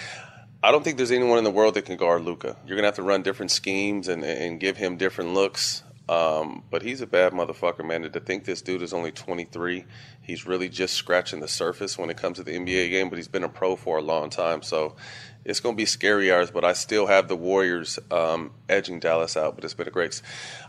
I 0.64 0.72
don't 0.72 0.86
think 0.86 0.96
there's 0.96 1.12
anyone 1.12 1.38
in 1.38 1.44
the 1.44 1.52
world 1.52 1.74
that 1.74 1.84
can 1.84 1.98
guard 1.98 2.24
Luka. 2.24 2.56
You're 2.66 2.78
going 2.78 2.84
to 2.84 2.88
have 2.88 2.96
to 2.96 3.04
run 3.04 3.22
different 3.22 3.52
schemes 3.52 4.08
and, 4.08 4.24
and 4.24 4.58
give 4.58 4.78
him 4.78 4.96
different 4.96 5.34
looks. 5.34 5.84
Um, 6.10 6.64
but 6.72 6.82
he's 6.82 7.02
a 7.02 7.08
bad 7.08 7.34
motherfucker, 7.34 7.86
man. 7.86 8.04
And 8.04 8.12
To 8.14 8.20
think 8.20 8.44
this 8.44 8.64
dude 8.64 8.82
is 8.82 8.94
only 8.94 9.12
23, 9.12 9.86
he's 10.24 10.48
really 10.48 10.68
just 10.68 10.96
scratching 10.96 11.40
the 11.40 11.48
surface 11.48 12.00
when 12.00 12.10
it 12.10 12.18
comes 12.18 12.38
to 12.38 12.44
the 12.44 12.54
NBA 12.54 12.90
game. 12.90 13.10
But 13.10 13.18
he's 13.18 13.28
been 13.28 13.44
a 13.44 13.50
pro 13.50 13.76
for 13.76 14.00
a 14.00 14.02
long 14.02 14.32
time, 14.32 14.64
so 14.64 14.96
it's 15.46 15.60
going 15.60 15.76
to 15.76 15.78
be 15.78 15.86
scary 15.86 16.32
hours. 16.32 16.50
But 16.50 16.66
I 16.66 16.74
still 16.74 17.06
have 17.06 17.28
the 17.28 17.36
Warriors 17.36 18.00
um, 18.10 18.54
edging 18.68 19.00
Dallas 19.00 19.38
out. 19.38 19.54
But 19.54 19.66
it's 19.66 19.76
been 19.76 19.88
a 19.88 19.92
great. 19.92 20.20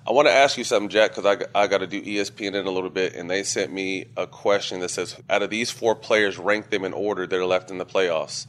I 0.06 0.12
want 0.12 0.28
to 0.28 0.32
ask 0.32 0.58
you 0.58 0.64
something, 0.64 0.90
Jack, 0.90 1.14
because 1.14 1.46
I 1.54 1.66
got 1.68 1.78
to 1.78 1.86
do 1.86 2.02
ESPN 2.02 2.54
in 2.54 2.66
a 2.66 2.70
little 2.70 2.90
bit, 2.90 3.14
and 3.14 3.30
they 3.30 3.42
sent 3.42 3.72
me 3.72 4.08
a 4.18 4.26
question 4.26 4.80
that 4.80 4.90
says, 4.90 5.16
out 5.30 5.42
of 5.42 5.48
these 5.48 5.70
four 5.70 5.94
players, 5.94 6.36
rank 6.36 6.68
them 6.68 6.84
in 6.84 6.92
order 6.92 7.26
that 7.26 7.36
are 7.38 7.46
left 7.46 7.70
in 7.70 7.78
the 7.78 7.86
playoffs: 7.86 8.46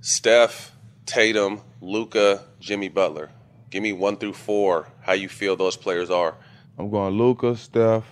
Steph, 0.00 0.70
Tatum, 1.04 1.62
Luka, 1.80 2.44
Jimmy 2.60 2.88
Butler. 2.88 3.30
Give 3.70 3.82
me 3.82 3.92
one 3.92 4.16
through 4.16 4.32
four. 4.32 4.88
How 5.00 5.12
you 5.12 5.28
feel 5.28 5.56
those 5.56 5.76
players 5.76 6.10
are? 6.10 6.36
I'm 6.78 6.90
going 6.90 7.16
Luka, 7.18 7.56
Steph, 7.56 8.04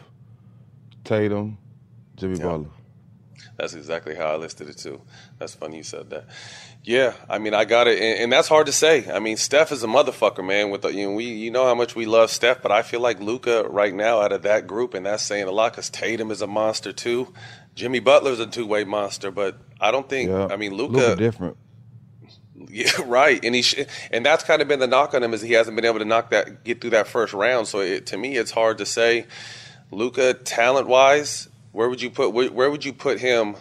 Tatum, 1.05 1.59
Jimmy 2.17 2.39
Butler. 2.39 2.71
That's 3.57 3.75
exactly 3.75 4.15
how 4.15 4.27
I 4.27 4.37
listed 4.37 4.69
it 4.69 4.77
too. 4.77 5.01
That's 5.39 5.55
funny 5.55 5.79
you 5.79 5.83
said 5.83 6.11
that. 6.11 6.27
Yeah, 6.85 7.15
I 7.29 7.39
mean 7.39 7.55
I 7.55 7.65
got 7.65 7.89
it, 7.89 8.01
and, 8.01 8.25
and 8.25 8.33
that's 8.33 8.49
hard 8.49 8.67
to 8.67 8.73
say. 8.73 9.11
I 9.11 9.19
mean 9.19 9.37
Steph 9.37 9.73
is 9.73 9.83
a 9.83 9.87
motherfucker, 9.87 10.45
man. 10.45 10.71
With 10.71 10.83
the, 10.83 10.93
you 10.93 11.07
know, 11.07 11.15
we 11.15 11.25
you 11.25 11.51
know 11.51 11.65
how 11.65 11.75
much 11.75 11.97
we 11.97 12.07
love 12.07 12.31
Steph, 12.31 12.61
but 12.61 12.71
I 12.71 12.83
feel 12.83 13.01
like 13.01 13.19
Luka 13.21 13.65
right 13.69 13.95
now 13.95 14.21
out 14.21 14.33
of 14.33 14.43
that 14.43 14.67
group, 14.67 14.95
and 14.95 15.07
that's 15.07 15.23
saying 15.23 15.49
a 15.49 15.53
lot 15.53 15.73
because 15.73 15.89
Tatum 15.89 16.31
is 16.31 16.43
a 16.43 16.47
monster 16.47 16.93
too. 16.93 17.33
Jimmy 17.75 18.01
Butler's 18.01 18.41
a 18.41 18.47
two 18.47 18.67
way 18.67 18.85
monster, 18.85 19.31
but 19.31 19.59
I 19.81 19.91
don't 19.91 20.09
think. 20.09 20.31
Yeah. 20.31 20.49
I 20.51 20.57
mean 20.57 20.75
Luka. 20.75 21.17
different. 21.17 21.57
Yeah, 22.77 22.91
right. 23.07 23.43
And 23.43 23.55
he 23.55 23.63
sh- 23.63 23.87
and 24.11 24.25
that's 24.25 24.45
kind 24.45 24.61
of 24.61 24.69
been 24.69 24.81
the 24.81 24.87
knock 24.87 25.15
on 25.15 25.23
him 25.23 25.33
is 25.33 25.41
he 25.41 25.53
hasn't 25.55 25.77
been 25.77 25.85
able 25.87 25.99
to 26.01 26.05
knock 26.05 26.31
that 26.31 26.63
get 26.63 26.81
through 26.81 26.91
that 26.91 27.09
first 27.09 27.33
round. 27.33 27.69
So 27.69 27.81
it, 27.81 28.07
to 28.09 28.19
me, 28.19 28.37
it's 28.37 28.51
hard 28.51 28.79
to 28.79 28.87
say. 28.87 29.27
Luka, 29.93 30.35
talent 30.35 30.89
wise, 30.89 31.49
where 31.73 31.89
would 31.89 32.03
you 32.03 32.11
put 32.11 32.33
where, 32.33 32.51
where 32.51 32.71
would 32.71 32.85
you 32.85 32.93
put 32.93 33.21
him? 33.21 33.57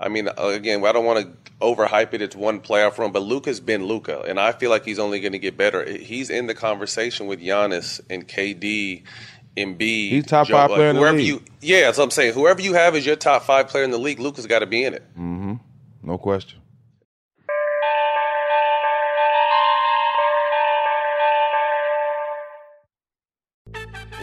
I 0.00 0.08
mean, 0.08 0.28
uh, 0.28 0.32
again, 0.38 0.84
I 0.84 0.92
don't 0.92 1.04
want 1.04 1.20
to 1.20 1.52
overhype 1.60 2.12
it. 2.14 2.22
It's 2.22 2.34
one 2.34 2.60
playoff 2.60 2.98
run, 2.98 3.12
but 3.12 3.22
Luka's 3.22 3.60
been 3.60 3.84
Luka, 3.84 4.22
and 4.22 4.40
I 4.40 4.52
feel 4.52 4.70
like 4.70 4.84
he's 4.84 4.98
only 4.98 5.20
going 5.20 5.32
to 5.32 5.38
get 5.38 5.56
better. 5.56 5.84
He's 5.88 6.28
in 6.30 6.46
the 6.46 6.54
conversation 6.54 7.26
with 7.26 7.40
Giannis 7.40 8.00
and 8.10 8.26
KD. 8.26 9.04
Embiid, 9.56 10.10
He's 10.10 10.26
top 10.26 10.46
Joe- 10.48 10.54
five 10.54 10.70
like, 10.70 10.76
player 10.76 10.90
in 10.90 10.96
the 10.96 11.12
league. 11.12 11.26
you, 11.26 11.42
yeah, 11.62 11.82
that's 11.86 11.96
what 11.96 12.04
I'm 12.04 12.10
saying. 12.10 12.34
Whoever 12.34 12.60
you 12.60 12.74
have 12.74 12.94
is 12.94 13.06
your 13.06 13.16
top 13.16 13.42
five 13.44 13.68
player 13.68 13.84
in 13.84 13.90
the 13.90 13.96
league, 13.96 14.20
Luka's 14.20 14.46
got 14.46 14.58
to 14.58 14.66
be 14.66 14.84
in 14.84 14.92
it. 14.92 15.02
Mm-hmm. 15.12 15.54
No 16.02 16.18
question. 16.18 16.58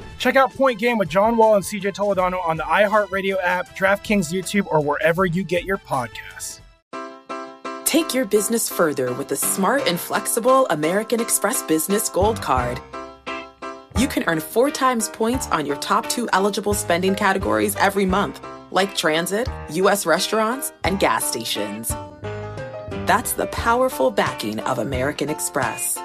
Check 0.21 0.35
out 0.35 0.53
Point 0.53 0.77
Game 0.77 0.99
with 0.99 1.09
John 1.09 1.35
Wall 1.35 1.55
and 1.55 1.65
CJ 1.65 1.95
Toledano 1.95 2.45
on 2.45 2.55
the 2.55 2.61
iHeartRadio 2.61 3.37
app, 3.41 3.75
DraftKings 3.75 4.31
YouTube, 4.31 4.67
or 4.67 4.79
wherever 4.79 5.25
you 5.25 5.43
get 5.43 5.63
your 5.63 5.79
podcasts. 5.79 6.59
Take 7.85 8.13
your 8.13 8.25
business 8.25 8.69
further 8.69 9.13
with 9.13 9.29
the 9.29 9.35
smart 9.35 9.87
and 9.87 9.99
flexible 9.99 10.67
American 10.67 11.19
Express 11.19 11.63
Business 11.63 12.07
Gold 12.07 12.39
Card. 12.39 12.79
You 13.97 14.07
can 14.07 14.23
earn 14.27 14.41
four 14.41 14.69
times 14.69 15.09
points 15.09 15.47
on 15.47 15.65
your 15.65 15.77
top 15.77 16.07
two 16.07 16.29
eligible 16.33 16.75
spending 16.75 17.15
categories 17.15 17.75
every 17.77 18.05
month, 18.05 18.45
like 18.69 18.95
transit, 18.95 19.49
U.S. 19.71 20.05
restaurants, 20.05 20.71
and 20.83 20.99
gas 20.99 21.25
stations. 21.25 21.89
That's 23.07 23.31
the 23.31 23.47
powerful 23.47 24.11
backing 24.11 24.59
of 24.59 24.77
American 24.77 25.29
Express. 25.31 25.97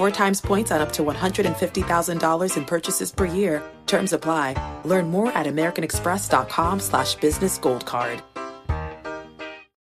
Four 0.00 0.10
times 0.10 0.40
points 0.40 0.72
on 0.72 0.80
up 0.80 0.92
to 0.92 1.02
$150,000 1.02 2.56
in 2.56 2.64
purchases 2.64 3.12
per 3.12 3.26
year. 3.26 3.62
Terms 3.84 4.14
apply. 4.14 4.56
Learn 4.86 5.10
more 5.10 5.30
at 5.32 5.44
americanexpress.com 5.44 6.80
slash 6.80 7.16
business 7.16 7.58
gold 7.58 7.84
card. 7.84 8.22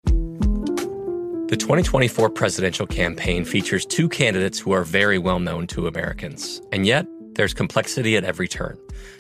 The 0.06 1.56
2024 1.60 2.32
presidential 2.32 2.88
campaign 2.88 3.46
features 3.46 3.86
two 3.86 4.10
candidates 4.10 4.58
who 4.58 4.72
are 4.72 4.84
very 4.84 5.20
well 5.20 5.38
known 5.38 5.68
to 5.68 5.86
Americans. 5.86 6.64
And 6.72 6.88
yet, 6.88 7.06
there's 7.34 7.54
complexity 7.54 8.18
at 8.18 8.24
every 8.24 8.48
turn. 8.48 8.76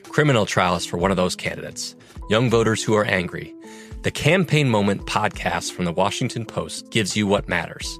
Criminal 0.05 0.47
trials 0.47 0.83
for 0.83 0.97
one 0.97 1.11
of 1.11 1.17
those 1.17 1.35
candidates, 1.35 1.95
young 2.31 2.49
voters 2.49 2.83
who 2.83 2.95
are 2.95 3.05
angry. 3.05 3.53
The 4.01 4.09
Campaign 4.09 4.67
Moment 4.67 5.05
podcast 5.05 5.73
from 5.73 5.85
the 5.85 5.93
Washington 5.93 6.43
Post 6.43 6.89
gives 6.89 7.15
you 7.15 7.27
what 7.27 7.47
matters. 7.47 7.99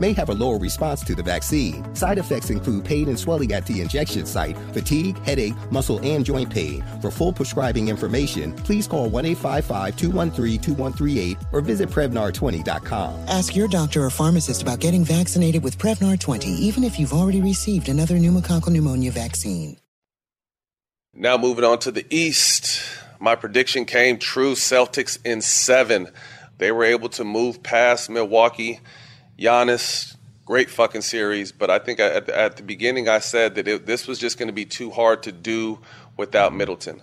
may 0.00 0.12
have 0.12 0.28
a 0.28 0.34
lower 0.34 0.58
response 0.58 1.02
to 1.04 1.14
the 1.14 1.22
vaccine. 1.22 1.94
Side 1.94 2.18
effects 2.18 2.50
include 2.50 2.84
pain 2.84 3.08
and 3.08 3.18
swelling 3.18 3.52
at 3.52 3.66
the 3.66 3.80
injection 3.80 4.26
site, 4.26 4.56
fatigue, 4.72 5.18
headache, 5.24 5.54
muscle, 5.70 6.00
and 6.02 6.24
joint 6.24 6.50
pain. 6.50 6.84
For 7.00 7.10
full 7.10 7.32
prescribing 7.32 7.88
information, 7.88 8.52
please 8.52 8.86
call 8.86 9.08
1 9.08 9.24
855 9.24 9.96
213 9.96 10.60
2138 10.60 11.36
or 11.52 11.60
visit 11.60 11.88
Prevnar20.com. 11.88 13.28
Ask 13.28 13.56
your 13.56 13.68
doctor 13.68 14.04
or 14.04 14.10
pharmacist 14.10 14.62
about 14.62 14.80
getting 14.80 15.04
vaccinated 15.04 15.62
with 15.62 15.78
Prevnar 15.78 16.18
20, 16.18 16.48
even 16.48 16.84
if 16.84 16.98
you've 16.98 17.12
already 17.12 17.40
received 17.40 17.88
another 17.88 18.16
pneumococcal 18.16 18.70
pneumonia 18.70 19.10
vaccine. 19.10 19.76
Now 21.14 21.36
moving 21.36 21.64
on 21.64 21.80
to 21.80 21.90
the 21.90 22.06
East. 22.10 22.80
My 23.18 23.34
prediction 23.34 23.84
came 23.84 24.18
true. 24.18 24.52
Celtics 24.54 25.18
in 25.24 25.40
seven. 25.40 26.08
They 26.58 26.70
were 26.70 26.84
able 26.84 27.08
to 27.10 27.24
move 27.24 27.62
past 27.62 28.08
Milwaukee. 28.08 28.80
Giannis, 29.38 30.16
great 30.44 30.68
fucking 30.68 31.02
series. 31.02 31.52
But 31.52 31.70
I 31.70 31.78
think 31.78 32.00
at, 32.00 32.28
at 32.28 32.56
the 32.56 32.62
beginning 32.62 33.08
I 33.08 33.20
said 33.20 33.54
that 33.54 33.68
it, 33.68 33.86
this 33.86 34.06
was 34.06 34.18
just 34.18 34.38
going 34.38 34.48
to 34.48 34.52
be 34.52 34.64
too 34.64 34.90
hard 34.90 35.22
to 35.24 35.32
do 35.32 35.78
without 36.16 36.54
Middleton. 36.54 37.02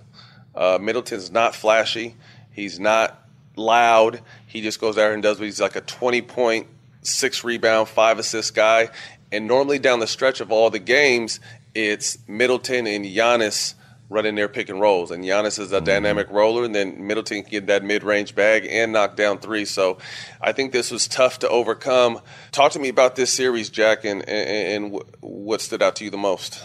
Uh, 0.54 0.78
Middleton's 0.82 1.32
not 1.32 1.56
flashy. 1.56 2.16
He's 2.52 2.80
not 2.80 3.28
loud. 3.56 4.22
He 4.48 4.62
just 4.62 4.80
goes 4.80 4.98
out 4.98 5.12
and 5.12 5.24
does 5.24 5.40
what 5.40 5.46
he's 5.46 5.62
like 5.62 5.76
a 5.76 5.82
20 5.82 6.22
point, 6.24 6.68
six 7.02 7.44
rebound, 7.44 7.88
five 7.88 8.20
assist 8.20 8.56
guy. 8.56 8.90
And 9.32 9.48
normally 9.48 9.80
down 9.80 10.00
the 10.00 10.08
stretch 10.08 10.42
of 10.42 10.52
all 10.52 10.70
the 10.70 10.80
games, 10.80 11.40
it's 11.74 12.18
Middleton 12.28 12.88
and 12.88 13.06
Giannis 13.06 13.74
running 14.10 14.36
their 14.36 14.48
pick 14.48 14.70
and 14.70 14.80
rolls. 14.80 15.12
And 15.12 15.24
Giannis 15.24 15.60
is 15.60 15.72
a 15.72 15.82
dynamic 15.82 16.30
roller, 16.30 16.64
and 16.64 16.76
then 16.76 17.08
Middleton 17.08 17.42
can 17.42 17.52
get 17.52 17.68
that 17.68 17.84
mid 17.84 18.04
range 18.04 18.36
bag 18.36 18.68
and 18.70 18.94
knock 18.94 19.16
down 19.16 19.40
three. 19.40 19.66
So 19.66 19.98
I 20.42 20.52
think 20.52 20.72
this 20.72 20.92
was 20.92 21.08
tough 21.08 21.40
to 21.40 21.50
overcome. 21.50 22.20
Talk 22.52 22.72
to 22.74 22.80
me 22.80 22.90
about 22.90 23.16
this 23.16 23.34
series, 23.34 23.70
Jack, 23.70 24.06
and, 24.06 24.28
and, 24.28 24.86
and 24.86 25.04
what 25.22 25.62
stood 25.62 25.82
out 25.82 25.96
to 25.98 26.04
you 26.04 26.10
the 26.10 26.18
most. 26.18 26.64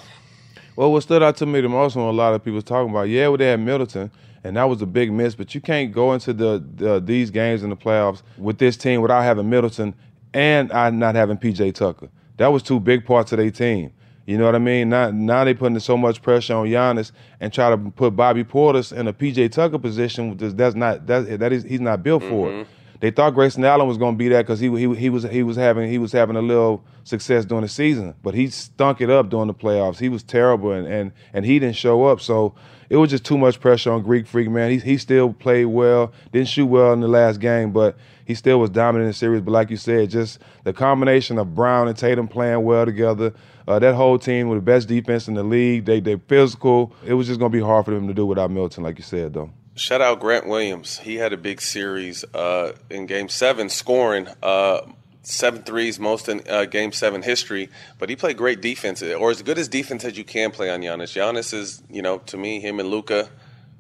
Well, 0.76 0.92
what 0.92 1.02
stood 1.02 1.22
out 1.22 1.36
to 1.38 1.46
me 1.46 1.60
the 1.60 1.68
most 1.68 1.96
when 1.96 2.04
a 2.04 2.10
lot 2.10 2.34
of 2.34 2.42
people 2.42 2.54
was 2.56 2.64
talking 2.64 2.90
about, 2.90 3.08
yeah, 3.08 3.28
well, 3.28 3.36
they 3.36 3.50
had 3.50 3.60
Middleton, 3.60 4.10
and 4.44 4.56
that 4.56 4.64
was 4.64 4.80
a 4.80 4.86
big 4.86 5.12
miss. 5.12 5.34
But 5.34 5.54
you 5.54 5.60
can't 5.60 5.92
go 5.92 6.12
into 6.12 6.32
the, 6.32 6.64
the 6.76 7.00
these 7.00 7.30
games 7.30 7.62
in 7.62 7.70
the 7.70 7.76
playoffs 7.76 8.22
with 8.38 8.58
this 8.58 8.76
team 8.76 9.00
without 9.00 9.22
having 9.22 9.50
Middleton 9.50 9.94
and 10.32 10.72
I 10.72 10.90
not 10.90 11.14
having 11.14 11.38
PJ 11.38 11.74
Tucker. 11.74 12.08
That 12.36 12.48
was 12.48 12.62
two 12.62 12.80
big 12.80 13.04
parts 13.04 13.32
of 13.32 13.38
their 13.38 13.50
team. 13.50 13.92
You 14.30 14.38
know 14.38 14.44
what 14.44 14.54
I 14.54 14.60
mean? 14.60 14.90
Now, 14.90 15.10
now 15.10 15.42
they 15.44 15.54
putting 15.54 15.76
so 15.80 15.96
much 15.96 16.22
pressure 16.22 16.54
on 16.54 16.66
Giannis 16.68 17.10
and 17.40 17.52
try 17.52 17.68
to 17.70 17.76
put 17.76 18.14
Bobby 18.14 18.44
Portis 18.44 18.92
in 18.96 19.08
a 19.08 19.12
PJ 19.12 19.50
Tucker 19.50 19.76
position. 19.78 20.36
That's 20.38 20.76
not 20.76 21.08
that 21.08 21.40
that 21.40 21.52
is 21.52 21.64
he's 21.64 21.80
not 21.80 22.04
built 22.04 22.22
for 22.22 22.46
Mm-hmm. 22.46 22.60
it. 22.60 22.66
They 23.00 23.10
thought 23.10 23.30
Grayson 23.30 23.64
Allen 23.64 23.88
was 23.88 23.96
going 23.96 24.14
to 24.14 24.18
be 24.18 24.28
that 24.28 24.42
because 24.46 24.60
he, 24.60 24.68
he 24.76 24.94
he 24.94 25.10
was 25.10 25.24
he 25.24 25.42
was 25.42 25.56
having 25.56 25.90
he 25.90 25.98
was 25.98 26.12
having 26.12 26.36
a 26.36 26.42
little 26.42 26.84
success 27.02 27.44
during 27.44 27.62
the 27.62 27.68
season, 27.68 28.14
but 28.22 28.34
he 28.34 28.48
stunk 28.50 29.00
it 29.00 29.10
up 29.10 29.30
during 29.30 29.48
the 29.48 29.54
playoffs. 29.54 29.98
He 29.98 30.08
was 30.08 30.22
terrible 30.22 30.70
and 30.70 30.86
and 30.86 31.10
and 31.32 31.44
he 31.44 31.58
didn't 31.58 31.76
show 31.76 32.04
up. 32.04 32.20
So 32.20 32.54
it 32.88 32.98
was 32.98 33.10
just 33.10 33.24
too 33.24 33.36
much 33.38 33.58
pressure 33.58 33.90
on 33.90 34.02
Greek 34.02 34.28
Freak 34.28 34.48
man. 34.48 34.70
He 34.70 34.78
he 34.78 34.96
still 34.96 35.32
played 35.32 35.64
well, 35.64 36.12
didn't 36.30 36.48
shoot 36.48 36.66
well 36.66 36.92
in 36.92 37.00
the 37.00 37.08
last 37.08 37.40
game, 37.40 37.72
but 37.72 37.96
he 38.30 38.34
still 38.34 38.60
was 38.60 38.70
dominant 38.70 39.06
in 39.06 39.08
the 39.08 39.14
series. 39.14 39.40
But 39.40 39.50
like 39.50 39.70
you 39.70 39.76
said, 39.76 40.08
just 40.08 40.38
the 40.62 40.72
combination 40.72 41.36
of 41.36 41.52
Brown 41.52 41.88
and 41.88 41.98
Tatum 41.98 42.28
playing 42.28 42.62
well 42.62 42.84
together. 42.84 43.34
Uh, 43.66 43.80
that 43.80 43.96
whole 43.96 44.20
team 44.20 44.48
with 44.48 44.58
the 44.58 44.62
best 44.62 44.86
defense 44.86 45.26
in 45.26 45.34
the 45.34 45.42
league. 45.42 45.84
They 45.84 45.98
they 45.98 46.14
physical. 46.16 46.94
It 47.04 47.14
was 47.14 47.26
just 47.26 47.40
gonna 47.40 47.50
be 47.50 47.60
hard 47.60 47.86
for 47.86 47.90
them 47.90 48.06
to 48.06 48.14
do 48.14 48.24
without 48.24 48.52
Milton, 48.52 48.84
like 48.84 48.98
you 48.98 49.04
said, 49.04 49.34
though. 49.34 49.50
Shout 49.74 50.00
out 50.00 50.20
Grant 50.20 50.46
Williams. 50.46 50.98
He 50.98 51.16
had 51.16 51.32
a 51.32 51.36
big 51.36 51.60
series 51.60 52.24
uh, 52.32 52.72
in 52.88 53.06
Game 53.06 53.28
Seven, 53.28 53.68
scoring 53.68 54.28
uh, 54.44 54.82
seven 55.22 55.62
threes, 55.62 55.98
most 55.98 56.28
in 56.28 56.42
uh, 56.48 56.66
Game 56.66 56.92
Seven 56.92 57.22
history. 57.22 57.68
But 57.98 58.10
he 58.10 58.16
played 58.16 58.36
great 58.36 58.60
defense, 58.60 59.02
or 59.02 59.30
as 59.32 59.42
good 59.42 59.58
as 59.58 59.66
defense 59.66 60.04
as 60.04 60.16
you 60.16 60.22
can 60.22 60.52
play 60.52 60.70
on 60.70 60.82
Giannis. 60.82 61.16
Giannis 61.16 61.52
is, 61.52 61.82
you 61.90 62.02
know, 62.02 62.18
to 62.18 62.36
me, 62.36 62.60
him 62.60 62.78
and 62.78 62.90
Luka. 62.90 63.28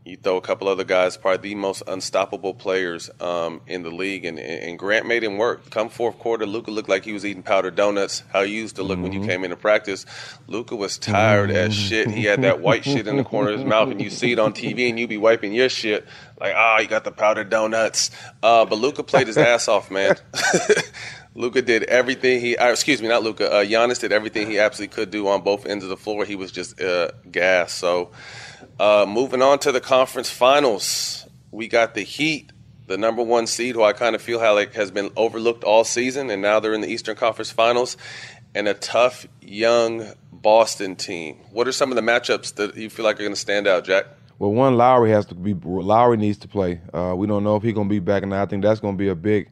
You 0.04 0.16
throw 0.16 0.36
a 0.36 0.40
couple 0.40 0.66
other 0.68 0.84
guys, 0.84 1.16
probably 1.16 1.50
the 1.50 1.54
most 1.56 1.82
unstoppable 1.86 2.54
players 2.54 3.10
um, 3.20 3.60
in 3.66 3.82
the 3.82 3.90
league, 3.90 4.24
and, 4.24 4.38
and 4.38 4.78
Grant 4.78 5.06
made 5.06 5.22
him 5.22 5.36
work. 5.36 5.68
Come 5.70 5.90
fourth 5.90 6.18
quarter, 6.18 6.46
Luka 6.46 6.70
looked 6.70 6.88
like 6.88 7.04
he 7.04 7.12
was 7.12 7.26
eating 7.26 7.42
powdered 7.42 7.76
donuts. 7.76 8.22
How 8.32 8.42
he 8.42 8.54
used 8.54 8.76
to 8.76 8.82
look 8.82 8.98
when 8.98 9.12
you 9.12 9.26
came 9.26 9.44
into 9.44 9.56
practice. 9.56 10.06
Luka 10.46 10.74
was 10.74 10.96
tired 10.96 11.50
as 11.50 11.74
shit. 11.74 12.08
He 12.10 12.24
had 12.24 12.42
that 12.42 12.60
white 12.60 12.84
shit 12.84 13.06
in 13.06 13.16
the 13.16 13.24
corner 13.24 13.50
of 13.50 13.58
his 13.58 13.68
mouth, 13.68 13.90
and 13.90 14.00
you 14.00 14.10
see 14.10 14.32
it 14.32 14.38
on 14.38 14.52
TV, 14.54 14.88
and 14.88 14.98
you 14.98 15.06
be 15.06 15.18
wiping 15.18 15.52
your 15.52 15.68
shit 15.68 16.06
like, 16.40 16.54
ah, 16.56 16.78
you 16.78 16.88
got 16.88 17.04
the 17.04 17.12
powdered 17.12 17.50
donuts. 17.50 18.10
Uh, 18.42 18.64
but 18.64 18.78
Luka 18.78 19.02
played 19.02 19.26
his 19.26 19.36
ass 19.36 19.68
off, 19.68 19.90
man. 19.90 20.16
Luka 21.34 21.62
did 21.62 21.84
everything 21.84 22.40
he, 22.40 22.56
uh, 22.56 22.70
excuse 22.70 23.00
me, 23.00 23.08
not 23.08 23.22
Luka. 23.22 23.52
Uh, 23.52 23.64
Giannis 23.64 24.00
did 24.00 24.10
everything 24.12 24.50
he 24.50 24.58
absolutely 24.58 24.94
could 24.94 25.10
do 25.10 25.28
on 25.28 25.42
both 25.42 25.66
ends 25.66 25.84
of 25.84 25.90
the 25.90 25.96
floor. 25.96 26.24
He 26.24 26.34
was 26.34 26.50
just 26.50 26.80
uh, 26.80 27.10
gas. 27.30 27.72
So, 27.72 28.10
uh, 28.80 29.04
moving 29.06 29.42
on 29.42 29.58
to 29.58 29.72
the 29.72 29.80
conference 29.80 30.30
finals, 30.30 31.28
we 31.50 31.68
got 31.68 31.92
the 31.92 32.02
Heat, 32.02 32.50
the 32.86 32.96
number 32.96 33.22
one 33.22 33.46
seed, 33.46 33.74
who 33.74 33.82
I 33.82 33.92
kind 33.92 34.14
of 34.14 34.22
feel 34.22 34.40
how 34.40 34.54
like 34.54 34.72
has 34.72 34.90
been 34.90 35.10
overlooked 35.16 35.64
all 35.64 35.84
season, 35.84 36.30
and 36.30 36.40
now 36.40 36.60
they're 36.60 36.72
in 36.72 36.80
the 36.80 36.88
Eastern 36.88 37.14
Conference 37.14 37.50
Finals, 37.50 37.98
and 38.54 38.66
a 38.66 38.72
tough 38.72 39.26
young 39.42 40.10
Boston 40.32 40.96
team. 40.96 41.36
What 41.50 41.68
are 41.68 41.72
some 41.72 41.92
of 41.92 41.96
the 41.96 42.02
matchups 42.02 42.54
that 42.54 42.74
you 42.74 42.88
feel 42.88 43.04
like 43.04 43.16
are 43.16 43.22
going 43.22 43.34
to 43.34 43.40
stand 43.40 43.66
out, 43.66 43.84
Jack? 43.84 44.06
Well, 44.38 44.52
one 44.52 44.78
Lowry 44.78 45.10
has 45.10 45.26
to 45.26 45.34
be. 45.34 45.52
Lowry 45.52 46.16
needs 46.16 46.38
to 46.38 46.48
play. 46.48 46.80
Uh, 46.94 47.12
we 47.14 47.26
don't 47.26 47.44
know 47.44 47.56
if 47.56 47.62
he's 47.62 47.74
going 47.74 47.88
to 47.88 47.92
be 47.92 47.98
back, 47.98 48.22
and 48.22 48.34
I 48.34 48.46
think 48.46 48.62
that's 48.62 48.80
going 48.80 48.94
to 48.94 48.98
be 48.98 49.08
a 49.08 49.14
big 49.14 49.50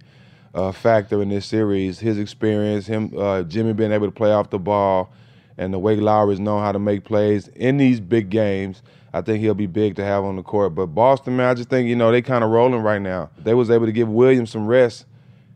uh, 0.54 0.72
factor 0.72 1.20
in 1.20 1.28
this 1.28 1.44
series. 1.44 1.98
His 1.98 2.18
experience, 2.18 2.86
him, 2.86 3.12
uh, 3.14 3.42
Jimmy 3.42 3.74
being 3.74 3.92
able 3.92 4.06
to 4.06 4.12
play 4.12 4.32
off 4.32 4.48
the 4.48 4.58
ball, 4.58 5.12
and 5.58 5.74
the 5.74 5.78
way 5.78 5.96
Lowry's 5.96 6.40
known 6.40 6.62
how 6.62 6.72
to 6.72 6.78
make 6.78 7.04
plays 7.04 7.48
in 7.48 7.76
these 7.76 8.00
big 8.00 8.30
games. 8.30 8.82
I 9.12 9.20
think 9.22 9.40
he'll 9.40 9.54
be 9.54 9.66
big 9.66 9.96
to 9.96 10.04
have 10.04 10.24
on 10.24 10.36
the 10.36 10.42
court. 10.42 10.74
But 10.74 10.86
Boston, 10.86 11.36
man, 11.36 11.48
I 11.48 11.54
just 11.54 11.68
think 11.68 11.88
you 11.88 11.96
know 11.96 12.12
they 12.12 12.22
kind 12.22 12.44
of 12.44 12.50
rolling 12.50 12.82
right 12.82 13.02
now. 13.02 13.30
They 13.38 13.54
was 13.54 13.70
able 13.70 13.86
to 13.86 13.92
give 13.92 14.08
Williams 14.08 14.50
some 14.50 14.66
rest. 14.66 15.06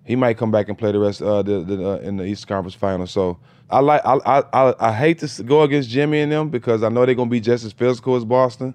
He 0.04 0.16
might 0.16 0.36
come 0.36 0.50
back 0.50 0.68
and 0.68 0.76
play 0.76 0.90
the 0.90 0.98
rest 0.98 1.22
uh, 1.22 1.42
the, 1.42 1.60
the, 1.60 1.90
uh, 1.90 1.96
in 1.98 2.16
the 2.16 2.24
East 2.24 2.48
Conference 2.48 2.74
Finals. 2.74 3.12
So 3.12 3.38
I 3.70 3.80
like 3.80 4.02
I, 4.04 4.42
I 4.52 4.74
I 4.80 4.92
hate 4.92 5.18
to 5.20 5.42
go 5.42 5.62
against 5.62 5.88
Jimmy 5.88 6.20
and 6.20 6.32
them 6.32 6.50
because 6.50 6.82
I 6.82 6.88
know 6.88 7.06
they're 7.06 7.14
gonna 7.14 7.30
be 7.30 7.40
just 7.40 7.64
as 7.64 7.72
physical 7.72 8.16
as 8.16 8.24
Boston. 8.24 8.74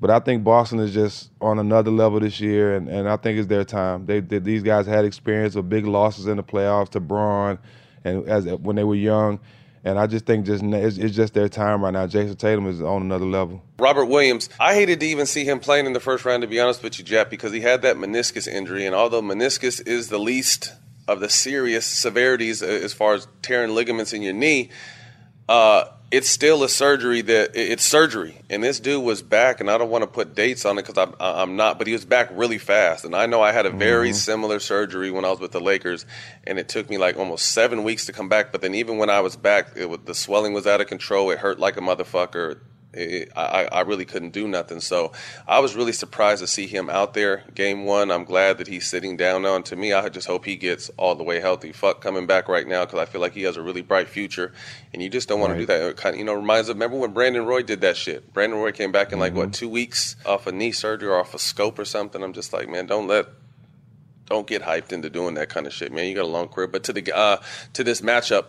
But 0.00 0.10
I 0.10 0.18
think 0.18 0.42
Boston 0.44 0.80
is 0.80 0.92
just 0.92 1.30
on 1.40 1.58
another 1.58 1.90
level 1.90 2.20
this 2.20 2.40
year, 2.40 2.74
and, 2.74 2.88
and 2.88 3.08
I 3.08 3.16
think 3.16 3.38
it's 3.38 3.46
their 3.46 3.64
time. 3.64 4.04
They, 4.06 4.20
they 4.20 4.38
these 4.38 4.62
guys 4.62 4.86
had 4.86 5.04
experience 5.04 5.54
of 5.54 5.68
big 5.68 5.86
losses 5.86 6.26
in 6.26 6.36
the 6.36 6.42
playoffs 6.42 6.90
to 6.90 7.00
Braun, 7.00 7.58
and 8.04 8.28
as 8.28 8.44
when 8.44 8.76
they 8.76 8.84
were 8.84 8.96
young, 8.96 9.38
and 9.84 9.98
I 9.98 10.06
just 10.06 10.24
think 10.24 10.46
just 10.46 10.64
it's, 10.64 10.96
it's 10.96 11.14
just 11.14 11.34
their 11.34 11.48
time 11.48 11.84
right 11.84 11.92
now. 11.92 12.06
Jayson 12.06 12.36
Tatum 12.36 12.66
is 12.66 12.80
on 12.80 13.02
another 13.02 13.26
level. 13.26 13.62
Robert 13.78 14.06
Williams, 14.06 14.48
I 14.58 14.74
hated 14.74 15.00
to 15.00 15.06
even 15.06 15.26
see 15.26 15.44
him 15.44 15.60
playing 15.60 15.84
in 15.86 15.92
the 15.92 16.00
first 16.00 16.24
round, 16.24 16.40
to 16.40 16.46
be 16.48 16.58
honest 16.58 16.82
with 16.82 16.98
you, 16.98 17.04
Jeff, 17.04 17.28
because 17.28 17.52
he 17.52 17.60
had 17.60 17.82
that 17.82 17.96
meniscus 17.96 18.48
injury. 18.48 18.86
And 18.86 18.94
although 18.94 19.22
meniscus 19.22 19.86
is 19.86 20.08
the 20.08 20.18
least 20.18 20.72
of 21.06 21.20
the 21.20 21.28
serious 21.28 21.86
severities 21.86 22.62
uh, 22.62 22.66
as 22.66 22.94
far 22.94 23.12
as 23.12 23.28
tearing 23.42 23.74
ligaments 23.74 24.14
in 24.14 24.22
your 24.22 24.32
knee, 24.32 24.70
uh, 25.48 25.84
it's 26.10 26.28
still 26.28 26.62
a 26.62 26.68
surgery 26.68 27.22
that 27.22 27.50
it's 27.54 27.84
surgery. 27.84 28.40
And 28.48 28.62
this 28.62 28.78
dude 28.78 29.02
was 29.02 29.20
back, 29.20 29.60
and 29.60 29.68
I 29.68 29.76
don't 29.78 29.90
want 29.90 30.02
to 30.02 30.06
put 30.06 30.34
dates 30.36 30.64
on 30.64 30.78
it 30.78 30.86
because 30.86 30.96
I'm, 30.96 31.14
I'm 31.18 31.56
not, 31.56 31.76
but 31.76 31.88
he 31.88 31.92
was 31.92 32.04
back 32.04 32.28
really 32.32 32.58
fast. 32.58 33.04
And 33.04 33.16
I 33.16 33.26
know 33.26 33.42
I 33.42 33.50
had 33.50 33.66
a 33.66 33.70
very 33.70 34.10
Mm-hmm. 34.10 34.14
similar 34.16 34.58
surgery 34.60 35.10
when 35.10 35.24
I 35.24 35.30
was 35.30 35.40
with 35.40 35.50
the 35.50 35.60
Lakers, 35.60 36.06
and 36.46 36.58
it 36.58 36.68
took 36.68 36.88
me 36.88 36.98
like 36.98 37.16
almost 37.16 37.46
seven 37.46 37.82
weeks 37.82 38.06
to 38.06 38.12
come 38.12 38.28
back. 38.28 38.52
But 38.52 38.60
then 38.60 38.74
even 38.76 38.96
when 38.98 39.10
I 39.10 39.20
was 39.20 39.34
back, 39.34 39.70
it 39.74 40.06
the 40.06 40.14
swelling 40.14 40.52
was 40.52 40.66
out 40.66 40.80
of 40.80 40.86
control. 40.86 41.30
It 41.32 41.38
hurt 41.38 41.58
like 41.58 41.76
a 41.76 41.80
motherfucker. 41.80 42.58
It, 42.96 43.32
I, 43.36 43.68
I 43.70 43.80
really 43.82 44.04
couldn't 44.04 44.30
do 44.30 44.46
nothing. 44.48 44.80
So 44.80 45.12
I 45.46 45.60
was 45.60 45.74
really 45.74 45.92
surprised 45.92 46.40
to 46.40 46.46
see 46.46 46.66
him 46.66 46.88
out 46.88 47.14
there 47.14 47.44
game 47.54 47.84
one. 47.84 48.10
I'm 48.10 48.24
glad 48.24 48.58
that 48.58 48.66
he's 48.66 48.86
sitting 48.86 49.16
down 49.16 49.42
now. 49.42 49.56
And 49.56 49.64
to 49.66 49.76
me, 49.76 49.92
I 49.92 50.08
just 50.08 50.26
hope 50.26 50.44
he 50.44 50.56
gets 50.56 50.90
all 50.96 51.14
the 51.14 51.24
way 51.24 51.40
healthy. 51.40 51.72
Fuck 51.72 52.00
coming 52.00 52.26
back 52.26 52.48
right 52.48 52.66
now 52.66 52.84
because 52.84 53.00
I 53.00 53.04
feel 53.04 53.20
like 53.20 53.34
he 53.34 53.42
has 53.42 53.56
a 53.56 53.62
really 53.62 53.82
bright 53.82 54.08
future. 54.08 54.52
And 54.92 55.02
you 55.02 55.08
just 55.08 55.28
don't 55.28 55.40
want 55.40 55.52
to 55.54 55.58
do 55.58 55.66
that. 55.66 55.82
It 55.82 55.96
kind 55.96 56.14
of, 56.14 56.18
you 56.18 56.24
know, 56.24 56.34
reminds 56.34 56.68
of, 56.68 56.76
remember 56.76 56.98
when 56.98 57.12
Brandon 57.12 57.44
Roy 57.44 57.62
did 57.62 57.80
that 57.82 57.96
shit? 57.96 58.32
Brandon 58.32 58.58
Roy 58.58 58.72
came 58.72 58.92
back 58.92 59.12
in 59.12 59.18
like, 59.18 59.34
what, 59.34 59.52
two 59.52 59.68
weeks 59.68 60.16
off 60.24 60.46
a 60.46 60.52
knee 60.52 60.72
surgery 60.72 61.08
or 61.08 61.18
off 61.18 61.34
a 61.34 61.38
scope 61.38 61.78
or 61.78 61.84
something? 61.84 62.22
I'm 62.22 62.32
just 62.32 62.52
like, 62.52 62.68
man, 62.68 62.86
don't 62.86 63.08
let 63.08 63.26
don't 64.26 64.46
get 64.46 64.62
hyped 64.62 64.92
into 64.92 65.10
doing 65.10 65.34
that 65.34 65.48
kind 65.48 65.66
of 65.66 65.72
shit, 65.72 65.92
man. 65.92 66.06
You 66.06 66.14
got 66.14 66.24
a 66.24 66.28
long 66.28 66.48
career. 66.48 66.66
But 66.66 66.84
to 66.84 66.92
the 66.92 67.12
uh, 67.14 67.38
to 67.74 67.84
this 67.84 68.00
matchup, 68.00 68.48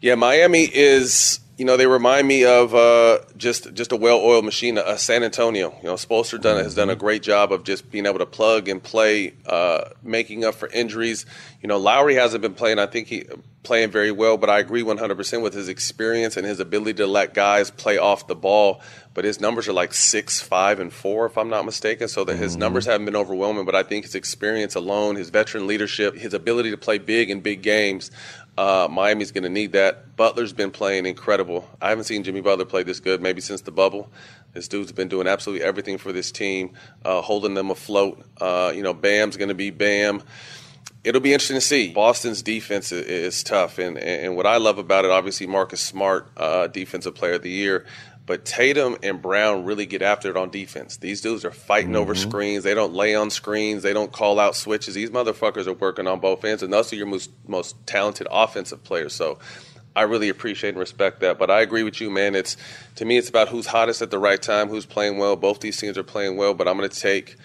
yeah, 0.00 0.14
Miami 0.14 0.64
is 0.64 1.40
you 1.62 1.66
know, 1.66 1.76
they 1.76 1.86
remind 1.86 2.26
me 2.26 2.44
of 2.44 2.74
uh, 2.74 3.20
just 3.36 3.72
just 3.72 3.92
a 3.92 3.96
well-oiled 3.96 4.44
machine, 4.44 4.78
uh, 4.78 4.96
San 4.96 5.22
Antonio. 5.22 5.72
You 5.80 5.90
know, 5.90 5.94
Spoelstra 5.94 6.40
done, 6.40 6.56
has 6.56 6.74
done 6.74 6.90
a 6.90 6.96
great 6.96 7.22
job 7.22 7.52
of 7.52 7.62
just 7.62 7.88
being 7.88 8.04
able 8.04 8.18
to 8.18 8.26
plug 8.26 8.68
and 8.68 8.82
play, 8.82 9.34
uh, 9.46 9.90
making 10.02 10.44
up 10.44 10.56
for 10.56 10.68
injuries. 10.70 11.24
You 11.60 11.68
know, 11.68 11.78
Lowry 11.78 12.16
hasn't 12.16 12.42
been 12.42 12.54
playing. 12.54 12.80
I 12.80 12.86
think 12.86 13.06
he 13.06 13.26
playing 13.62 13.90
very 13.90 14.10
well, 14.10 14.36
but 14.36 14.50
I 14.50 14.58
agree 14.58 14.82
100% 14.82 15.42
with 15.42 15.54
his 15.54 15.68
experience 15.68 16.36
and 16.36 16.44
his 16.44 16.58
ability 16.58 16.94
to 16.94 17.06
let 17.06 17.32
guys 17.32 17.70
play 17.70 17.96
off 17.96 18.26
the 18.26 18.34
ball. 18.34 18.80
But 19.14 19.24
his 19.24 19.40
numbers 19.40 19.68
are 19.68 19.72
like 19.72 19.92
six, 19.92 20.40
five, 20.40 20.80
and 20.80 20.92
four, 20.92 21.26
if 21.26 21.36
I'm 21.36 21.48
not 21.48 21.64
mistaken. 21.64 22.08
So 22.08 22.24
that 22.24 22.36
his 22.36 22.56
numbers 22.56 22.86
haven't 22.86 23.04
been 23.04 23.14
overwhelming, 23.14 23.64
but 23.64 23.74
I 23.74 23.82
think 23.82 24.04
his 24.04 24.14
experience 24.14 24.74
alone, 24.74 25.16
his 25.16 25.30
veteran 25.30 25.66
leadership, 25.66 26.16
his 26.16 26.34
ability 26.34 26.70
to 26.70 26.76
play 26.76 26.98
big 26.98 27.30
in 27.30 27.40
big 27.40 27.62
games, 27.62 28.10
uh, 28.56 28.88
Miami's 28.90 29.32
going 29.32 29.44
to 29.44 29.48
need 29.48 29.72
that. 29.72 30.16
Butler's 30.16 30.52
been 30.52 30.70
playing 30.70 31.06
incredible. 31.06 31.68
I 31.80 31.88
haven't 31.88 32.04
seen 32.04 32.22
Jimmy 32.22 32.40
Butler 32.40 32.64
play 32.64 32.82
this 32.82 33.00
good 33.00 33.22
maybe 33.22 33.40
since 33.40 33.62
the 33.62 33.70
bubble. 33.70 34.10
This 34.52 34.68
dude's 34.68 34.92
been 34.92 35.08
doing 35.08 35.26
absolutely 35.26 35.64
everything 35.64 35.96
for 35.96 36.12
this 36.12 36.30
team, 36.30 36.74
uh, 37.04 37.22
holding 37.22 37.54
them 37.54 37.70
afloat. 37.70 38.22
Uh, 38.38 38.72
you 38.74 38.82
know, 38.82 38.92
Bam's 38.92 39.36
going 39.36 39.48
to 39.48 39.54
be 39.54 39.70
Bam. 39.70 40.22
It'll 41.02 41.20
be 41.20 41.32
interesting 41.32 41.56
to 41.56 41.62
see. 41.62 41.92
Boston's 41.92 42.42
defense 42.42 42.92
is, 42.92 43.06
is 43.06 43.42
tough, 43.42 43.78
and, 43.78 43.98
and 43.98 44.36
what 44.36 44.46
I 44.46 44.58
love 44.58 44.78
about 44.78 45.04
it, 45.04 45.10
obviously, 45.10 45.46
Marcus 45.46 45.80
Smart, 45.80 46.28
uh, 46.36 46.68
Defensive 46.68 47.14
Player 47.14 47.34
of 47.34 47.42
the 47.42 47.50
Year. 47.50 47.86
But 48.32 48.46
Tatum 48.46 48.96
and 49.02 49.20
Brown 49.20 49.66
really 49.66 49.84
get 49.84 50.00
after 50.00 50.30
it 50.30 50.38
on 50.38 50.48
defense. 50.48 50.96
These 50.96 51.20
dudes 51.20 51.44
are 51.44 51.50
fighting 51.50 51.90
mm-hmm. 51.90 51.96
over 51.96 52.14
screens. 52.14 52.64
They 52.64 52.72
don't 52.72 52.94
lay 52.94 53.14
on 53.14 53.28
screens. 53.28 53.82
They 53.82 53.92
don't 53.92 54.10
call 54.10 54.40
out 54.40 54.56
switches. 54.56 54.94
These 54.94 55.10
motherfuckers 55.10 55.66
are 55.66 55.74
working 55.74 56.06
on 56.06 56.18
both 56.18 56.42
ends, 56.42 56.62
and 56.62 56.72
those 56.72 56.90
are 56.94 56.96
your 56.96 57.04
most, 57.04 57.30
most 57.46 57.76
talented 57.86 58.26
offensive 58.30 58.82
players. 58.84 59.12
So 59.12 59.38
I 59.94 60.04
really 60.04 60.30
appreciate 60.30 60.70
and 60.70 60.78
respect 60.78 61.20
that. 61.20 61.38
But 61.38 61.50
I 61.50 61.60
agree 61.60 61.82
with 61.82 62.00
you, 62.00 62.08
man. 62.08 62.34
It's 62.34 62.56
to 62.94 63.04
me, 63.04 63.18
it's 63.18 63.28
about 63.28 63.50
who's 63.50 63.66
hottest 63.66 64.00
at 64.00 64.10
the 64.10 64.18
right 64.18 64.40
time, 64.40 64.70
who's 64.70 64.86
playing 64.86 65.18
well. 65.18 65.36
Both 65.36 65.60
these 65.60 65.76
teams 65.76 65.98
are 65.98 66.02
playing 66.02 66.38
well, 66.38 66.54
but 66.54 66.66
I'm 66.66 66.78
going 66.78 66.88
to 66.88 67.00
take 67.00 67.36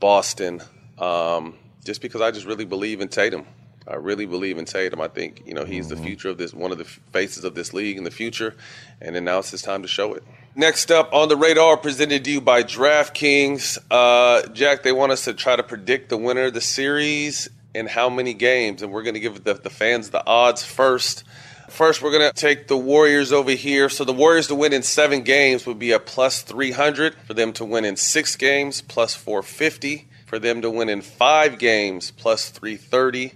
Boston 0.00 0.62
um, 0.98 1.56
just 1.84 2.00
because 2.00 2.22
I 2.22 2.30
just 2.30 2.46
really 2.46 2.64
believe 2.64 3.02
in 3.02 3.08
Tatum. 3.08 3.44
I 3.86 3.94
really 3.94 4.26
believe 4.26 4.58
in 4.58 4.64
Tatum. 4.64 5.00
I 5.00 5.08
think 5.08 5.42
you 5.46 5.54
know 5.54 5.64
he's 5.64 5.88
mm-hmm. 5.88 6.00
the 6.00 6.06
future 6.06 6.28
of 6.28 6.38
this, 6.38 6.54
one 6.54 6.72
of 6.72 6.78
the 6.78 6.84
faces 6.84 7.44
of 7.44 7.54
this 7.54 7.72
league 7.72 7.98
in 7.98 8.04
the 8.04 8.10
future, 8.10 8.54
and 9.00 9.14
then 9.14 9.24
now 9.24 9.38
it's 9.38 9.50
his 9.50 9.62
time 9.62 9.82
to 9.82 9.88
show 9.88 10.14
it. 10.14 10.22
Next 10.54 10.90
up 10.90 11.12
on 11.12 11.28
the 11.28 11.36
radar, 11.36 11.76
presented 11.76 12.24
to 12.24 12.30
you 12.30 12.40
by 12.40 12.62
DraftKings. 12.62 13.78
Uh, 13.90 14.46
Jack, 14.48 14.82
they 14.82 14.92
want 14.92 15.12
us 15.12 15.24
to 15.24 15.34
try 15.34 15.56
to 15.56 15.62
predict 15.62 16.10
the 16.10 16.18
winner 16.18 16.44
of 16.44 16.54
the 16.54 16.60
series 16.60 17.48
and 17.74 17.88
how 17.88 18.10
many 18.10 18.34
games, 18.34 18.82
and 18.82 18.92
we're 18.92 19.02
going 19.02 19.14
to 19.14 19.20
give 19.20 19.44
the, 19.44 19.54
the 19.54 19.70
fans 19.70 20.10
the 20.10 20.24
odds 20.26 20.62
first. 20.62 21.24
First, 21.70 22.02
we're 22.02 22.12
going 22.12 22.30
to 22.30 22.38
take 22.38 22.68
the 22.68 22.76
Warriors 22.76 23.32
over 23.32 23.52
here. 23.52 23.88
So 23.88 24.04
the 24.04 24.12
Warriors 24.12 24.48
to 24.48 24.54
win 24.54 24.74
in 24.74 24.82
seven 24.82 25.22
games 25.22 25.64
would 25.64 25.78
be 25.78 25.92
a 25.92 25.98
plus 25.98 26.42
300. 26.42 27.14
For 27.26 27.32
them 27.32 27.54
to 27.54 27.64
win 27.64 27.86
in 27.86 27.96
six 27.96 28.36
games, 28.36 28.82
plus 28.82 29.14
450. 29.14 30.06
For 30.26 30.38
them 30.38 30.60
to 30.60 30.70
win 30.70 30.90
in 30.90 31.00
five 31.00 31.58
games, 31.58 32.10
plus 32.10 32.50
330 32.50 33.32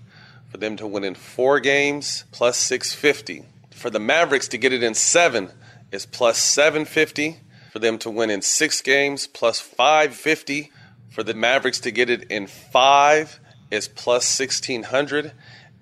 for 0.56 0.60
them 0.60 0.76
to 0.78 0.86
win 0.86 1.04
in 1.04 1.14
four 1.14 1.60
games, 1.60 2.24
plus 2.32 2.56
650. 2.56 3.44
For 3.72 3.90
the 3.90 4.00
Mavericks 4.00 4.48
to 4.48 4.56
get 4.56 4.72
it 4.72 4.82
in 4.82 4.94
seven 4.94 5.50
is 5.92 6.06
plus 6.06 6.38
750. 6.38 7.40
For 7.70 7.78
them 7.78 7.98
to 7.98 8.08
win 8.08 8.30
in 8.30 8.40
six 8.40 8.80
games, 8.80 9.26
plus 9.26 9.60
550. 9.60 10.72
For 11.10 11.22
the 11.22 11.34
Mavericks 11.34 11.78
to 11.80 11.90
get 11.90 12.08
it 12.08 12.30
in 12.30 12.46
five 12.46 13.38
is 13.70 13.86
plus 13.86 14.40
1600. 14.40 15.32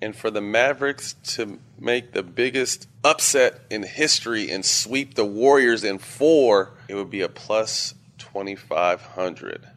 And 0.01 0.13
for 0.13 0.29
the 0.29 0.41
Mavericks 0.41 1.13
to 1.35 1.57
make 1.79 2.11
the 2.11 2.21
biggest 2.21 2.89
upset 3.01 3.61
in 3.69 3.83
history 3.83 4.51
and 4.51 4.65
sweep 4.65 5.13
the 5.13 5.23
Warriors 5.23 5.85
in 5.85 5.99
four, 5.99 6.73
it 6.89 6.95
would 6.95 7.09
be 7.09 7.21
a 7.21 7.29
plus 7.29 7.93
2500. 8.17 9.69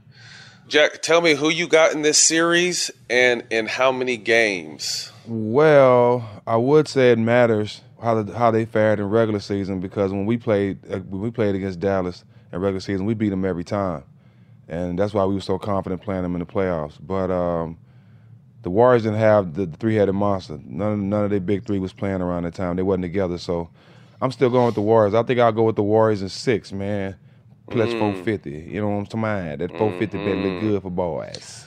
Jack, 0.69 1.01
tell 1.01 1.23
me 1.23 1.35
who 1.35 1.49
you 1.49 1.67
got 1.67 1.93
in 1.93 2.03
this 2.03 2.19
series 2.19 2.91
and 3.09 3.43
in 3.49 3.65
how 3.65 3.91
many 3.91 4.19
games. 4.19 5.11
Well, 5.27 6.43
I 6.47 6.57
would 6.57 6.87
say 6.87 7.11
it 7.11 7.19
matters 7.19 7.81
how 8.03 8.23
the, 8.23 8.37
how 8.37 8.51
they 8.51 8.67
fared 8.67 9.01
in 9.01 9.07
regular 9.07 9.41
season 9.41 9.81
because 9.81 10.13
when 10.13 10.27
we 10.27 10.37
played 10.37 10.79
uh, 10.93 10.99
when 10.99 11.23
we 11.23 11.31
played 11.31 11.55
against 11.55 11.81
Dallas 11.81 12.23
in 12.53 12.61
regular 12.61 12.81
season, 12.81 13.07
we 13.07 13.15
beat 13.15 13.31
them 13.31 13.47
every 13.47 13.65
time, 13.65 14.05
and 14.69 14.99
that's 14.99 15.15
why 15.15 15.25
we 15.25 15.35
were 15.35 15.41
so 15.41 15.59
confident 15.59 16.03
playing 16.03 16.23
them 16.23 16.35
in 16.35 16.41
the 16.41 16.47
playoffs. 16.47 16.99
But 17.01 17.31
um, 17.31 17.79
the 18.61 18.69
Warriors 18.69 19.05
didn't 19.05 19.21
have 19.21 19.55
the, 19.55 19.67
three-headed 19.67 20.15
monster. 20.15 20.61
None 20.63 21.09
none 21.09 21.25
of 21.25 21.31
their 21.31 21.41
big 21.41 21.65
three 21.65 21.79
was 21.79 21.95
playing 21.95 22.21
around 22.21 22.43
that 22.43 22.55
time. 22.55 22.77
They 22.77 22.83
wasn't 22.83 23.05
together, 23.05 23.39
so 23.39 23.71
I'm 24.21 24.33
still 24.33 24.51
going 24.51 24.67
with 24.67 24.75
the 24.75 24.83
Warriors. 24.83 25.15
I 25.15 25.23
think 25.23 25.41
I'll 25.41 25.51
go 25.51 25.63
with 25.63 25.77
the 25.77 25.83
Warriors 25.83 26.21
in 26.21 26.29
six, 26.29 26.73
man 26.73 27.17
plus 27.71 27.91
mm. 27.91 27.99
450. 27.99 28.51
You 28.51 28.81
know 28.81 28.89
what 28.89 28.97
I'm 28.97 29.07
talking 29.07 29.21
about? 29.21 29.59
That 29.59 29.71
450 29.71 30.19
mm-hmm. 30.19 30.27
bet 30.27 30.37
look 30.37 30.61
good 30.61 30.83
for 30.83 30.91
boys. 30.91 31.67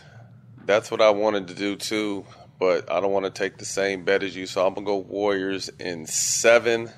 That's 0.65 0.91
what 0.91 1.01
I 1.01 1.09
wanted 1.09 1.47
to 1.47 1.53
do 1.53 1.75
too, 1.75 2.25
but 2.59 2.91
I 2.91 2.99
don't 2.99 3.11
want 3.11 3.25
to 3.25 3.31
take 3.31 3.57
the 3.57 3.65
same 3.65 4.03
bet 4.03 4.23
as 4.23 4.35
you. 4.35 4.45
So 4.45 4.65
I'm 4.65 4.73
gonna 4.73 4.85
go 4.85 4.97
Warriors 4.97 5.69
in 5.79 6.05
seven 6.05 6.91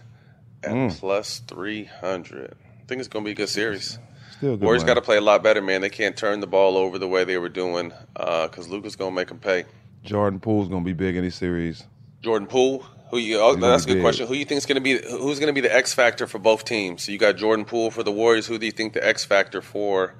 at 0.63 0.71
mm. 0.71 0.99
plus 0.99 1.39
300. 1.39 2.53
I 2.53 2.85
think 2.85 2.99
it's 2.99 3.07
gonna 3.07 3.25
be 3.25 3.31
a 3.31 3.35
good 3.35 3.49
series. 3.49 3.97
Still 4.37 4.57
good 4.57 4.65
Warriors 4.65 4.83
got 4.83 4.95
to 4.95 5.01
play 5.01 5.17
a 5.17 5.21
lot 5.21 5.43
better, 5.43 5.61
man. 5.61 5.81
They 5.81 5.89
can't 5.89 6.17
turn 6.17 6.39
the 6.39 6.47
ball 6.47 6.77
over 6.77 6.99
the 6.99 7.07
way 7.07 7.23
they 7.23 7.37
were 7.37 7.49
doing 7.49 7.93
because 8.13 8.67
uh, 8.67 8.71
Luka's 8.71 8.95
gonna 8.95 9.15
make 9.15 9.29
them 9.29 9.39
pay. 9.39 9.65
Jordan 10.03 10.39
Poole's 10.39 10.67
gonna 10.67 10.83
be 10.83 10.93
big 10.93 11.15
in 11.15 11.23
this 11.23 11.35
series. 11.35 11.85
Jordan 12.23 12.47
Poole, 12.47 12.85
who 13.11 13.17
you? 13.17 13.39
Oh, 13.39 13.55
that's 13.55 13.83
a 13.83 13.87
good 13.87 14.01
question. 14.01 14.27
Who 14.27 14.33
you 14.33 14.45
think 14.45 14.57
is 14.57 14.65
going 14.65 14.75
to 14.75 14.81
be? 14.81 14.93
Who's 14.93 15.39
going 15.39 15.53
to 15.53 15.53
be 15.53 15.61
the 15.61 15.73
X 15.73 15.93
factor 15.93 16.25
for 16.25 16.39
both 16.39 16.63
teams? 16.63 17.03
So 17.03 17.11
you 17.11 17.17
got 17.17 17.35
Jordan 17.35 17.65
Poole 17.65 17.91
for 17.91 18.01
the 18.01 18.11
Warriors. 18.11 18.47
Who 18.47 18.57
do 18.57 18.65
you 18.65 18.71
think 18.71 18.93
the 18.93 19.05
X 19.05 19.25
factor 19.25 19.61
for 19.61 20.15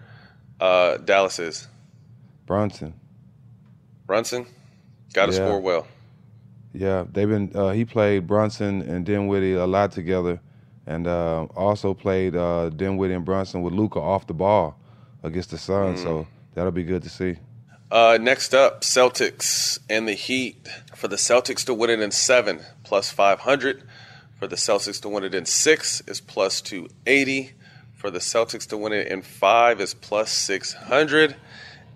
uh, 0.60 0.98
Dallas 0.98 1.40
is? 1.40 1.68
Brunson. 2.46 2.94
Brunson, 4.06 4.46
got 5.14 5.28
to 5.28 5.32
yeah. 5.32 5.38
score 5.38 5.62
well. 5.62 5.88
Yeah, 6.74 7.06
they've 7.10 7.30
been. 7.30 7.52
Uh, 7.56 7.70
he 7.70 7.86
played 7.86 8.28
Brunson 8.28 8.82
and 8.82 9.06
Dinwiddie 9.06 9.54
a 9.54 9.66
lot 9.66 9.94
together, 9.94 10.42
and 10.86 11.08
uh, 11.08 11.44
also 11.56 11.94
played 11.94 12.36
uh, 12.36 12.70
Dinwiddie 12.70 13.14
and 13.14 13.24
Brunson 13.24 13.62
with 13.62 13.74
Luka 13.74 14.00
off 14.00 14.28
the 14.28 14.34
ball 14.34 14.78
against 15.24 15.52
the 15.52 15.58
Suns. 15.58 16.02
Mm. 16.02 16.04
So 16.04 16.28
that'll 16.54 16.72
be 16.72 16.84
good 16.84 17.04
to 17.04 17.10
see. 17.10 17.38
Uh, 17.94 18.18
next 18.20 18.56
up, 18.56 18.82
Celtics 18.82 19.78
and 19.88 20.08
the 20.08 20.14
Heat. 20.14 20.68
For 20.96 21.08
the 21.08 21.16
Celtics 21.16 21.64
to 21.66 21.76
win 21.76 21.92
it 21.92 22.00
in 22.00 22.10
seven, 22.10 22.62
plus 22.84 23.12
500. 23.12 23.84
For 24.40 24.48
the 24.48 24.56
Celtics 24.56 25.00
to 25.04 25.10
win 25.10 25.24
it 25.24 25.36
in 25.36 25.46
six 25.46 26.02
is 26.08 26.20
plus 26.20 26.60
280. 26.62 27.52
For 27.94 28.10
the 28.10 28.18
Celtics 28.18 28.68
to 28.70 28.78
win 28.78 28.94
it 28.94 29.10
in 29.10 29.22
five 29.22 29.80
is 29.80 29.94
plus 29.94 30.32
600. 30.32 31.36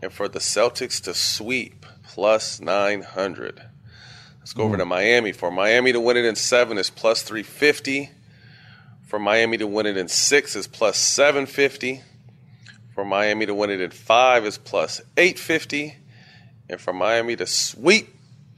And 0.03 0.13
for 0.13 0.27
the 0.27 0.37
Celtics 0.37 1.01
to 1.01 1.15
sweep, 1.15 1.83
plus 2.03 2.61
900. 2.61 3.63
Let's 4.37 4.53
go 4.53 4.65
over 4.65 4.77
to 4.77 4.85
Miami. 4.85 5.31
For 5.31 5.49
Miami 5.49 5.93
to 5.93 5.99
win 5.99 6.15
it 6.15 6.25
in 6.25 6.35
seven 6.35 6.77
is 6.77 6.91
plus 6.91 7.23
350. 7.23 8.11
For 9.07 9.17
Miami 9.17 9.57
to 9.57 9.65
win 9.65 9.87
it 9.87 9.97
in 9.97 10.09
six 10.09 10.55
is 10.55 10.67
plus 10.67 10.99
750. 10.99 12.03
For 12.97 13.05
Miami 13.05 13.45
to 13.45 13.53
win 13.53 13.69
it 13.69 13.79
in 13.79 13.91
five 13.91 14.43
is 14.43 14.57
plus 14.57 15.01
850. 15.17 15.97
And 16.67 16.81
for 16.81 16.93
Miami 16.93 17.35
to 17.35 17.45
sweep 17.45 18.09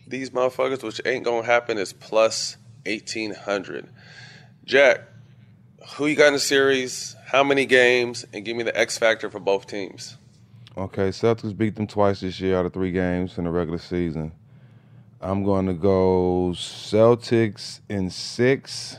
these 0.07 0.29
motherfuckers, 0.29 0.81
which 0.81 1.01
ain't 1.03 1.25
going 1.25 1.43
to 1.43 1.45
happen, 1.45 1.77
is 1.77 1.91
plus 1.91 2.55
1800. 2.85 3.89
Jack, 4.63 5.01
who 5.97 6.07
you 6.07 6.15
got 6.15 6.27
in 6.27 6.35
the 6.35 6.39
series? 6.39 7.17
How 7.25 7.43
many 7.43 7.65
games? 7.65 8.25
And 8.31 8.45
give 8.45 8.55
me 8.55 8.63
the 8.63 8.79
X 8.79 8.97
factor 8.97 9.29
for 9.29 9.41
both 9.41 9.67
teams. 9.67 10.15
Okay, 10.77 11.09
Celtics 11.09 11.57
beat 11.57 11.75
them 11.75 11.87
twice 11.87 12.21
this 12.21 12.39
year 12.39 12.57
out 12.57 12.65
of 12.65 12.71
three 12.71 12.93
games 12.93 13.37
in 13.37 13.43
the 13.43 13.49
regular 13.49 13.77
season. 13.77 14.31
I'm 15.19 15.43
going 15.43 15.65
to 15.65 15.73
go 15.73 16.51
Celtics 16.55 17.81
in 17.89 18.09
six 18.09 18.95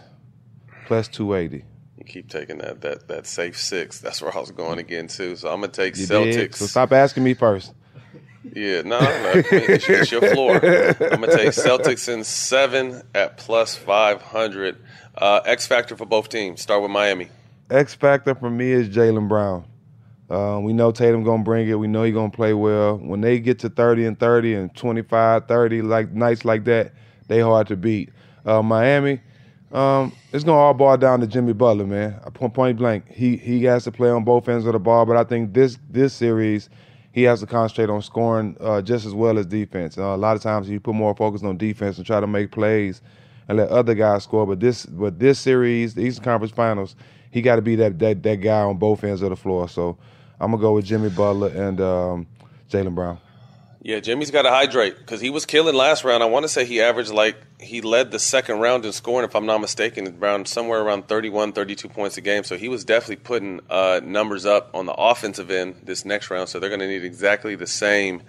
plus 0.85 1.09
280 1.09 1.65
keep 2.07 2.29
taking 2.29 2.59
that 2.59 2.81
that 2.83 3.09
that 3.09 3.27
safe 3.27 3.59
six. 3.59 4.01
That's 4.01 4.21
where 4.23 4.35
I 4.35 4.41
was 4.41 4.51
going 4.51 4.79
again 4.79 5.09
too. 5.09 5.37
So 5.37 5.49
I'm 5.49 5.61
gonna 5.61 5.73
take 5.73 5.97
you 5.97 6.07
Celtics. 6.07 6.33
Did? 6.33 6.55
So 6.55 6.67
stop 6.67 6.93
asking 6.93 7.25
me 7.25 7.35
first. 7.35 7.73
Yeah, 8.55 8.83
no, 8.83 8.99
no 9.01 9.33
it's, 9.35 9.89
it's, 9.89 10.11
your 10.11 10.23
floor. 10.23 10.55
I'm 10.55 11.21
gonna 11.21 11.37
take 11.37 11.51
Celtics 11.51 12.09
in 12.09 12.25
seven 12.25 13.03
at 13.15 13.37
plus 13.37 13.77
five 13.77 14.23
hundred. 14.23 14.79
Uh, 15.17 15.41
X 15.45 15.67
factor 15.67 15.97
for 15.97 16.07
both 16.07 16.29
teams. 16.29 16.63
Start 16.63 16.83
with 16.83 16.91
Miami. 16.91 17.29
X 17.71 17.95
factor 17.95 18.35
for 18.35 18.51
me 18.51 18.71
is 18.71 18.89
Jaylen 18.89 19.29
Brown. 19.29 19.67
Uh, 20.31 20.61
we 20.63 20.73
know 20.73 20.93
Tatum 20.93 21.25
gonna 21.25 21.43
bring 21.43 21.69
it. 21.69 21.75
We 21.75 21.89
know 21.89 22.05
he 22.05 22.13
gonna 22.13 22.31
play 22.31 22.55
well. 22.55 22.97
When 22.97 23.21
they 23.21 23.41
get 23.41 23.59
to 23.61 23.69
30 23.69 24.07
and 24.07 24.19
30 24.19 24.55
and 24.55 24.75
25, 24.75 25.47
30, 25.47 25.83
like 25.83 26.13
nights 26.13 26.45
like 26.45 26.65
that, 26.65 26.93
they 27.27 27.41
hard 27.41 27.67
to 27.67 27.77
beat. 27.77 28.11
Uh, 28.47 28.63
Miami, 28.63 29.21
um, 29.73 30.13
it's 30.33 30.43
gonna 30.45 30.59
all 30.59 30.75
boil 30.75 30.97
down 30.97 31.21
to 31.21 31.27
Jimmy 31.27 31.53
Butler, 31.53 31.87
man. 31.87 32.15
Point, 32.35 32.55
point 32.55 32.79
blank, 32.79 33.09
he 33.09 33.37
he 33.37 33.65
has 33.65 33.85
to 33.85 33.93
play 33.93 34.11
on 34.11 34.25
both 34.25 34.49
ends 34.49 34.67
of 34.67 34.73
the 34.73 34.79
ball. 34.79 35.07
But 35.07 35.17
I 35.17 35.25
think 35.25 35.55
this 35.55 35.79
this 35.89 36.13
series, 36.13 36.69
he 37.13 37.23
has 37.25 37.41
to 37.41 37.47
concentrate 37.47 37.89
on 37.89 38.03
scoring 38.03 38.57
uh, 38.61 38.83
just 38.83 39.07
as 39.07 39.15
well 39.15 39.39
as 39.39 39.47
defense. 39.47 39.97
Uh, 39.97 40.03
a 40.03 40.17
lot 40.17 40.37
of 40.37 40.43
times 40.43 40.69
you 40.69 40.81
put 40.81 40.95
more 40.95 41.15
focus 41.15 41.45
on 41.45 41.57
defense 41.57 41.99
and 41.99 42.07
try 42.07 42.21
to 42.21 42.27
make 42.27 42.51
plays 42.51 43.01
and 43.49 43.59
let 43.59 43.69
other 43.69 43.95
guys 43.95 44.25
score. 44.25 44.47
But 44.47 44.61
this, 44.61 44.87
but 44.87 45.19
this 45.19 45.39
series, 45.39 45.95
the 45.95 46.03
Eastern 46.03 46.25
Conference 46.25 46.53
Finals, 46.53 46.97
he 47.31 47.43
got 47.43 47.57
to 47.57 47.63
be 47.63 47.77
that, 47.77 47.99
that 48.01 48.23
that 48.25 48.37
guy 48.37 48.63
on 48.63 48.77
both 48.77 49.05
ends 49.05 49.23
of 49.23 49.31
the 49.31 49.37
floor. 49.37 49.69
So 49.69 49.97
I'm 50.41 50.51
gonna 50.51 50.61
go 50.61 50.75
with 50.75 50.85
Jimmy 50.85 51.11
Butler 51.11 51.49
and 51.49 51.81
um, 51.81 52.27
Jaylen 52.69 52.95
Brown. 52.95 53.19
Yeah, 53.83 54.01
Jimmy's 54.01 54.31
got 54.31 54.43
to 54.43 54.51
hydrate 54.51 54.99
because 54.99 55.23
he 55.23 55.31
was 55.31 55.47
killing 55.47 55.75
last 55.75 56.05
round. 56.05 56.23
I 56.23 56.27
want 56.27 56.45
to 56.45 56.49
say 56.49 56.67
he 56.67 56.83
averaged 56.83 57.13
like 57.13 57.37
he 57.59 57.81
led 57.81 58.11
the 58.11 58.19
second 58.19 58.59
round 58.59 58.85
in 58.85 58.93
scoring, 58.93 59.27
if 59.27 59.35
I'm 59.35 59.47
not 59.47 59.63
mistaken, 59.63 60.19
around 60.21 60.49
somewhere 60.49 60.83
around 60.83 61.09
31, 61.09 61.53
32 61.55 61.89
points 61.89 62.19
a 62.19 62.21
game. 62.21 62.45
So 62.45 62.59
he 62.59 62.69
was 62.69 62.85
definitely 62.85 63.17
putting 63.17 63.61
uh, 63.71 64.01
numbers 64.05 64.45
up 64.45 64.71
on 64.75 64.85
the 64.85 64.93
offensive 64.93 65.51
end 65.51 65.77
this 65.83 66.05
next 66.05 66.31
round. 66.31 66.51
So 66.51 66.61
they're 66.61 66.69
going 66.69 66.81
to 66.81 66.87
need 66.87 67.05
exactly 67.05 67.55
the 67.55 67.67
same 67.67 68.23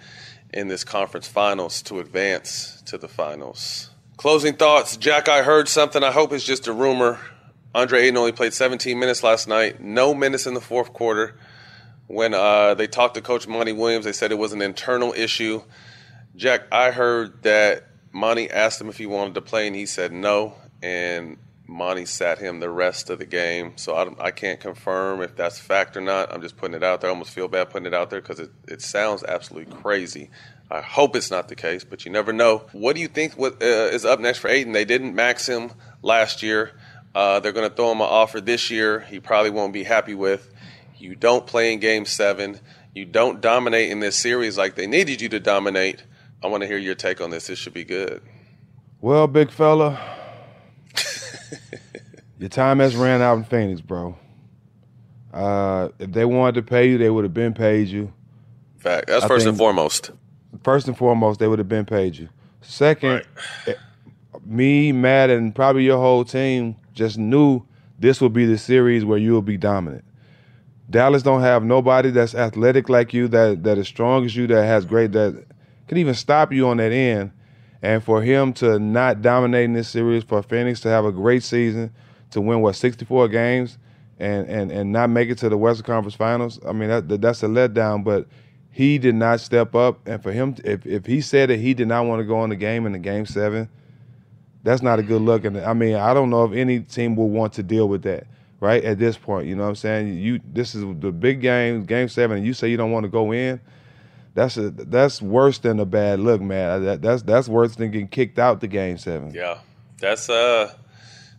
in 0.54 0.68
this 0.68 0.84
conference 0.84 1.28
finals 1.28 1.82
to 1.82 1.98
advance 1.98 2.82
to 2.86 2.96
the 2.96 3.08
finals. 3.08 3.90
Closing 4.16 4.54
thoughts, 4.54 4.96
Jack. 4.96 5.28
I 5.28 5.42
heard 5.42 5.68
something. 5.68 6.02
I 6.02 6.12
hope 6.12 6.32
it's 6.32 6.44
just 6.44 6.66
a 6.66 6.72
rumor. 6.72 7.18
Andre 7.74 8.04
Ayton 8.04 8.16
only 8.16 8.32
played 8.32 8.54
17 8.54 8.98
minutes 8.98 9.22
last 9.22 9.48
night. 9.48 9.82
No 9.82 10.14
minutes 10.14 10.46
in 10.46 10.54
the 10.54 10.60
fourth 10.62 10.94
quarter. 10.94 11.34
When 12.06 12.34
uh, 12.34 12.74
they 12.74 12.86
talked 12.86 13.14
to 13.14 13.22
Coach 13.22 13.46
Monty 13.46 13.72
Williams, 13.72 14.04
they 14.04 14.12
said 14.12 14.32
it 14.32 14.38
was 14.38 14.52
an 14.52 14.62
internal 14.62 15.12
issue. 15.12 15.62
Jack, 16.36 16.62
I 16.72 16.90
heard 16.90 17.42
that 17.42 17.84
Monty 18.12 18.50
asked 18.50 18.80
him 18.80 18.88
if 18.88 18.98
he 18.98 19.06
wanted 19.06 19.34
to 19.34 19.40
play, 19.40 19.66
and 19.66 19.76
he 19.76 19.86
said 19.86 20.12
no. 20.12 20.54
And 20.82 21.38
Monty 21.66 22.04
sat 22.04 22.38
him 22.38 22.60
the 22.60 22.70
rest 22.70 23.08
of 23.08 23.18
the 23.18 23.26
game. 23.26 23.72
So 23.76 23.94
I, 23.94 24.26
I 24.26 24.30
can't 24.30 24.60
confirm 24.60 25.22
if 25.22 25.36
that's 25.36 25.58
fact 25.58 25.96
or 25.96 26.00
not. 26.00 26.32
I'm 26.32 26.42
just 26.42 26.56
putting 26.56 26.74
it 26.74 26.82
out 26.82 27.00
there. 27.00 27.08
I 27.08 27.12
almost 27.12 27.30
feel 27.30 27.48
bad 27.48 27.70
putting 27.70 27.86
it 27.86 27.94
out 27.94 28.10
there 28.10 28.20
because 28.20 28.40
it, 28.40 28.50
it 28.68 28.82
sounds 28.82 29.24
absolutely 29.24 29.74
crazy. 29.74 30.30
I 30.70 30.80
hope 30.80 31.16
it's 31.16 31.30
not 31.30 31.48
the 31.48 31.54
case, 31.54 31.84
but 31.84 32.04
you 32.04 32.10
never 32.10 32.32
know. 32.32 32.64
What 32.72 32.96
do 32.96 33.02
you 33.02 33.08
think 33.08 33.34
what, 33.34 33.62
uh, 33.62 33.66
is 33.66 34.04
up 34.04 34.20
next 34.20 34.38
for 34.38 34.48
Ayton? 34.48 34.72
They 34.72 34.84
didn't 34.84 35.14
max 35.14 35.46
him 35.46 35.72
last 36.02 36.42
year. 36.42 36.72
Uh, 37.14 37.40
they're 37.40 37.52
going 37.52 37.68
to 37.68 37.74
throw 37.74 37.92
him 37.92 38.00
an 38.00 38.06
offer 38.08 38.40
this 38.40 38.70
year. 38.70 39.00
He 39.00 39.20
probably 39.20 39.50
won't 39.50 39.72
be 39.72 39.84
happy 39.84 40.14
with. 40.14 40.51
You 41.02 41.16
don't 41.16 41.44
play 41.44 41.72
in 41.72 41.80
Game 41.80 42.06
Seven. 42.06 42.60
You 42.94 43.04
don't 43.04 43.40
dominate 43.40 43.90
in 43.90 43.98
this 43.98 44.14
series 44.14 44.56
like 44.56 44.76
they 44.76 44.86
needed 44.86 45.20
you 45.20 45.28
to 45.30 45.40
dominate. 45.40 46.04
I 46.44 46.46
want 46.46 46.60
to 46.60 46.68
hear 46.68 46.78
your 46.78 46.94
take 46.94 47.20
on 47.20 47.30
this. 47.30 47.48
This 47.48 47.58
should 47.58 47.74
be 47.74 47.82
good. 47.82 48.22
Well, 49.00 49.26
big 49.26 49.50
fella, 49.50 49.98
your 52.38 52.48
time 52.48 52.78
has 52.78 52.94
ran 52.94 53.20
out 53.20 53.36
in 53.36 53.42
Phoenix, 53.42 53.80
bro. 53.80 54.16
Uh, 55.34 55.88
if 55.98 56.12
they 56.12 56.24
wanted 56.24 56.54
to 56.54 56.62
pay 56.62 56.88
you, 56.88 56.98
they 56.98 57.10
would 57.10 57.24
have 57.24 57.34
been 57.34 57.52
paid 57.52 57.88
you. 57.88 58.12
Fact. 58.78 59.08
That's 59.08 59.24
I 59.24 59.28
first 59.28 59.46
and 59.46 59.58
foremost. 59.58 60.12
First 60.62 60.86
and 60.86 60.96
foremost, 60.96 61.40
they 61.40 61.48
would 61.48 61.58
have 61.58 61.68
been 61.68 61.84
paid 61.84 62.16
you. 62.16 62.28
Second, 62.60 63.24
eh, 63.66 63.74
me, 64.46 64.92
Matt, 64.92 65.30
and 65.30 65.52
probably 65.52 65.82
your 65.82 65.98
whole 65.98 66.24
team 66.24 66.76
just 66.94 67.18
knew 67.18 67.64
this 67.98 68.20
would 68.20 68.32
be 68.32 68.46
the 68.46 68.56
series 68.56 69.04
where 69.04 69.18
you 69.18 69.32
will 69.32 69.42
be 69.42 69.56
dominant. 69.56 70.04
Dallas 70.92 71.22
don't 71.22 71.40
have 71.40 71.64
nobody 71.64 72.10
that's 72.10 72.34
athletic 72.34 72.88
like 72.88 73.12
you, 73.12 73.26
that 73.28 73.64
that 73.64 73.78
is 73.78 73.88
strong 73.88 74.24
as 74.24 74.36
you, 74.36 74.46
that 74.46 74.64
has 74.64 74.84
great 74.84 75.12
that 75.12 75.44
can 75.88 75.98
even 75.98 76.14
stop 76.14 76.52
you 76.52 76.68
on 76.68 76.76
that 76.76 76.92
end. 76.92 77.32
And 77.82 78.02
for 78.02 78.22
him 78.22 78.52
to 78.54 78.78
not 78.78 79.22
dominate 79.22 79.64
in 79.64 79.72
this 79.72 79.88
series, 79.88 80.22
for 80.22 80.42
Phoenix 80.42 80.80
to 80.82 80.88
have 80.88 81.04
a 81.04 81.10
great 81.10 81.42
season, 81.42 81.92
to 82.30 82.40
win 82.40 82.60
what 82.60 82.76
64 82.76 83.28
games, 83.28 83.78
and 84.20 84.48
and 84.48 84.70
and 84.70 84.92
not 84.92 85.10
make 85.10 85.28
it 85.28 85.38
to 85.38 85.48
the 85.48 85.56
Western 85.56 85.84
Conference 85.84 86.14
Finals, 86.14 86.60
I 86.66 86.72
mean 86.72 86.88
that, 86.88 87.08
that 87.08 87.20
that's 87.20 87.42
a 87.42 87.46
letdown. 87.46 88.04
But 88.04 88.28
he 88.70 88.98
did 88.98 89.14
not 89.14 89.40
step 89.40 89.74
up, 89.74 90.06
and 90.06 90.22
for 90.22 90.30
him, 90.30 90.54
if 90.64 90.86
if 90.86 91.06
he 91.06 91.20
said 91.20 91.50
that 91.50 91.58
he 91.58 91.74
did 91.74 91.88
not 91.88 92.06
want 92.06 92.20
to 92.20 92.24
go 92.24 92.44
in 92.44 92.50
the 92.50 92.56
game 92.56 92.86
in 92.86 92.92
the 92.92 92.98
game 92.98 93.26
seven, 93.26 93.68
that's 94.62 94.82
not 94.82 94.98
a 94.98 95.02
good 95.02 95.22
look. 95.22 95.44
And 95.44 95.58
I 95.58 95.72
mean, 95.72 95.96
I 95.96 96.14
don't 96.14 96.30
know 96.30 96.44
if 96.44 96.52
any 96.52 96.80
team 96.80 97.16
will 97.16 97.30
want 97.30 97.52
to 97.54 97.62
deal 97.62 97.88
with 97.88 98.02
that, 98.02 98.26
right? 98.62 98.84
At 98.84 99.00
this 99.00 99.18
point, 99.18 99.48
you 99.48 99.56
know 99.56 99.64
what 99.64 99.70
I'm 99.70 99.74
saying? 99.74 100.18
You 100.18 100.40
this 100.44 100.76
is 100.76 100.82
the 101.00 101.10
big 101.10 101.40
game, 101.40 101.84
game 101.84 102.08
seven, 102.08 102.38
and 102.38 102.46
you 102.46 102.54
say 102.54 102.68
you 102.68 102.76
don't 102.76 102.92
want 102.92 103.02
to 103.02 103.10
go 103.10 103.32
in. 103.32 103.60
That's 104.34 104.56
a 104.56 104.70
that's 104.70 105.20
worse 105.20 105.58
than 105.58 105.80
a 105.80 105.84
bad 105.84 106.20
look, 106.20 106.40
man. 106.40 106.84
That, 106.84 107.02
that's 107.02 107.22
that's 107.22 107.48
worse 107.48 107.74
than 107.74 107.90
getting 107.90 108.06
kicked 108.06 108.38
out 108.38 108.60
the 108.60 108.68
game 108.68 108.98
seven. 108.98 109.34
Yeah, 109.34 109.58
that's 109.98 110.30
uh, 110.30 110.72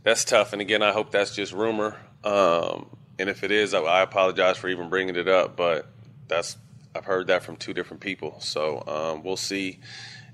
that's 0.04 0.26
tough. 0.26 0.52
And 0.52 0.62
again, 0.62 0.84
I 0.84 0.92
hope 0.92 1.12
that's 1.12 1.34
just 1.34 1.54
rumor. 1.54 1.96
Um, 2.26 2.90
and 3.18 3.30
if 3.30 3.44
it 3.46 3.52
is, 3.52 3.74
I, 3.74 3.80
I 3.80 4.02
apologize 4.02 4.58
for 4.58 4.68
even 4.68 4.90
bringing 4.90 5.16
it 5.16 5.30
up. 5.30 5.56
But 5.56 5.88
that's 6.28 6.58
I've 6.94 7.06
heard 7.06 7.28
that 7.28 7.44
from 7.44 7.56
two 7.56 7.74
different 7.74 8.02
people. 8.02 8.42
So 8.42 8.84
um, 8.86 9.24
we'll 9.24 9.38
see 9.38 9.80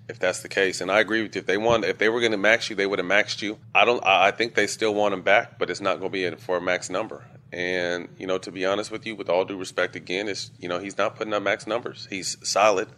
if 0.10 0.20
that's 0.20 0.42
the 0.42 0.50
case. 0.50 0.82
And 0.82 0.92
I 0.92 1.00
agree 1.00 1.22
with 1.22 1.36
you. 1.36 1.40
If 1.40 1.46
they 1.46 1.58
want, 1.58 1.86
if 1.86 1.98
they 1.98 2.10
were 2.10 2.20
going 2.20 2.32
to 2.32 2.38
max 2.38 2.70
you, 2.70 2.76
they 2.76 2.88
would 2.88 3.00
have 3.00 3.08
maxed 3.08 3.42
you. 3.42 3.58
I 3.74 3.86
don't. 3.86 4.04
I 4.06 4.32
think 4.32 4.56
they 4.56 4.68
still 4.68 4.94
want 4.94 5.14
him 5.14 5.22
back, 5.22 5.58
but 5.60 5.70
it's 5.70 5.82
not 5.82 6.00
going 6.00 6.12
to 6.12 6.32
be 6.32 6.42
for 6.42 6.58
a 6.58 6.62
max 6.62 6.90
number. 6.90 7.26
And 7.54 8.10
you 8.18 8.28
know, 8.28 8.38
to 8.40 8.52
be 8.52 8.66
honest 8.66 8.92
with 8.92 9.06
you, 9.06 9.16
with 9.16 9.30
all 9.30 9.46
due 9.46 9.58
respect, 9.58 9.96
again, 9.96 10.28
it's 10.28 10.52
you 10.60 10.68
know 10.68 10.80
he's 10.80 10.98
not 10.98 11.16
putting 11.16 11.34
up 11.34 11.44
max 11.44 11.66
numbers. 11.66 12.08
He's 12.10 12.38
solid, 12.44 12.90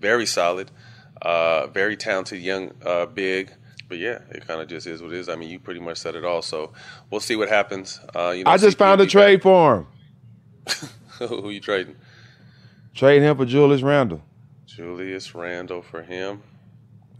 very 0.00 0.26
solid, 0.26 0.70
uh, 1.22 1.68
very 1.68 1.96
talented 1.96 2.40
young 2.40 2.72
uh, 2.84 3.06
big. 3.06 3.52
But 3.86 3.98
yeah, 3.98 4.20
it 4.30 4.46
kind 4.46 4.60
of 4.60 4.68
just 4.68 4.86
is 4.86 5.02
what 5.02 5.12
it 5.12 5.18
is. 5.18 5.28
I 5.28 5.36
mean, 5.36 5.50
you 5.50 5.60
pretty 5.60 5.80
much 5.80 5.98
said 5.98 6.16
it 6.16 6.24
all. 6.24 6.42
So 6.42 6.72
we'll 7.10 7.20
see 7.20 7.36
what 7.36 7.50
happens. 7.50 8.00
Uh, 8.14 8.30
you 8.30 8.44
know, 8.44 8.50
I 8.50 8.56
just 8.56 8.76
CP 8.76 8.78
found 8.78 9.00
a 9.02 9.06
trade 9.06 9.42
for 9.42 9.76
him. 9.76 9.86
back. 10.66 11.28
Who 11.28 11.50
you 11.50 11.60
trading? 11.60 11.96
Trading 12.94 13.22
him 13.22 13.36
for 13.36 13.44
Julius 13.44 13.82
Randle. 13.82 14.22
Julius 14.66 15.34
Randle 15.34 15.82
for 15.82 16.02
him, 16.02 16.42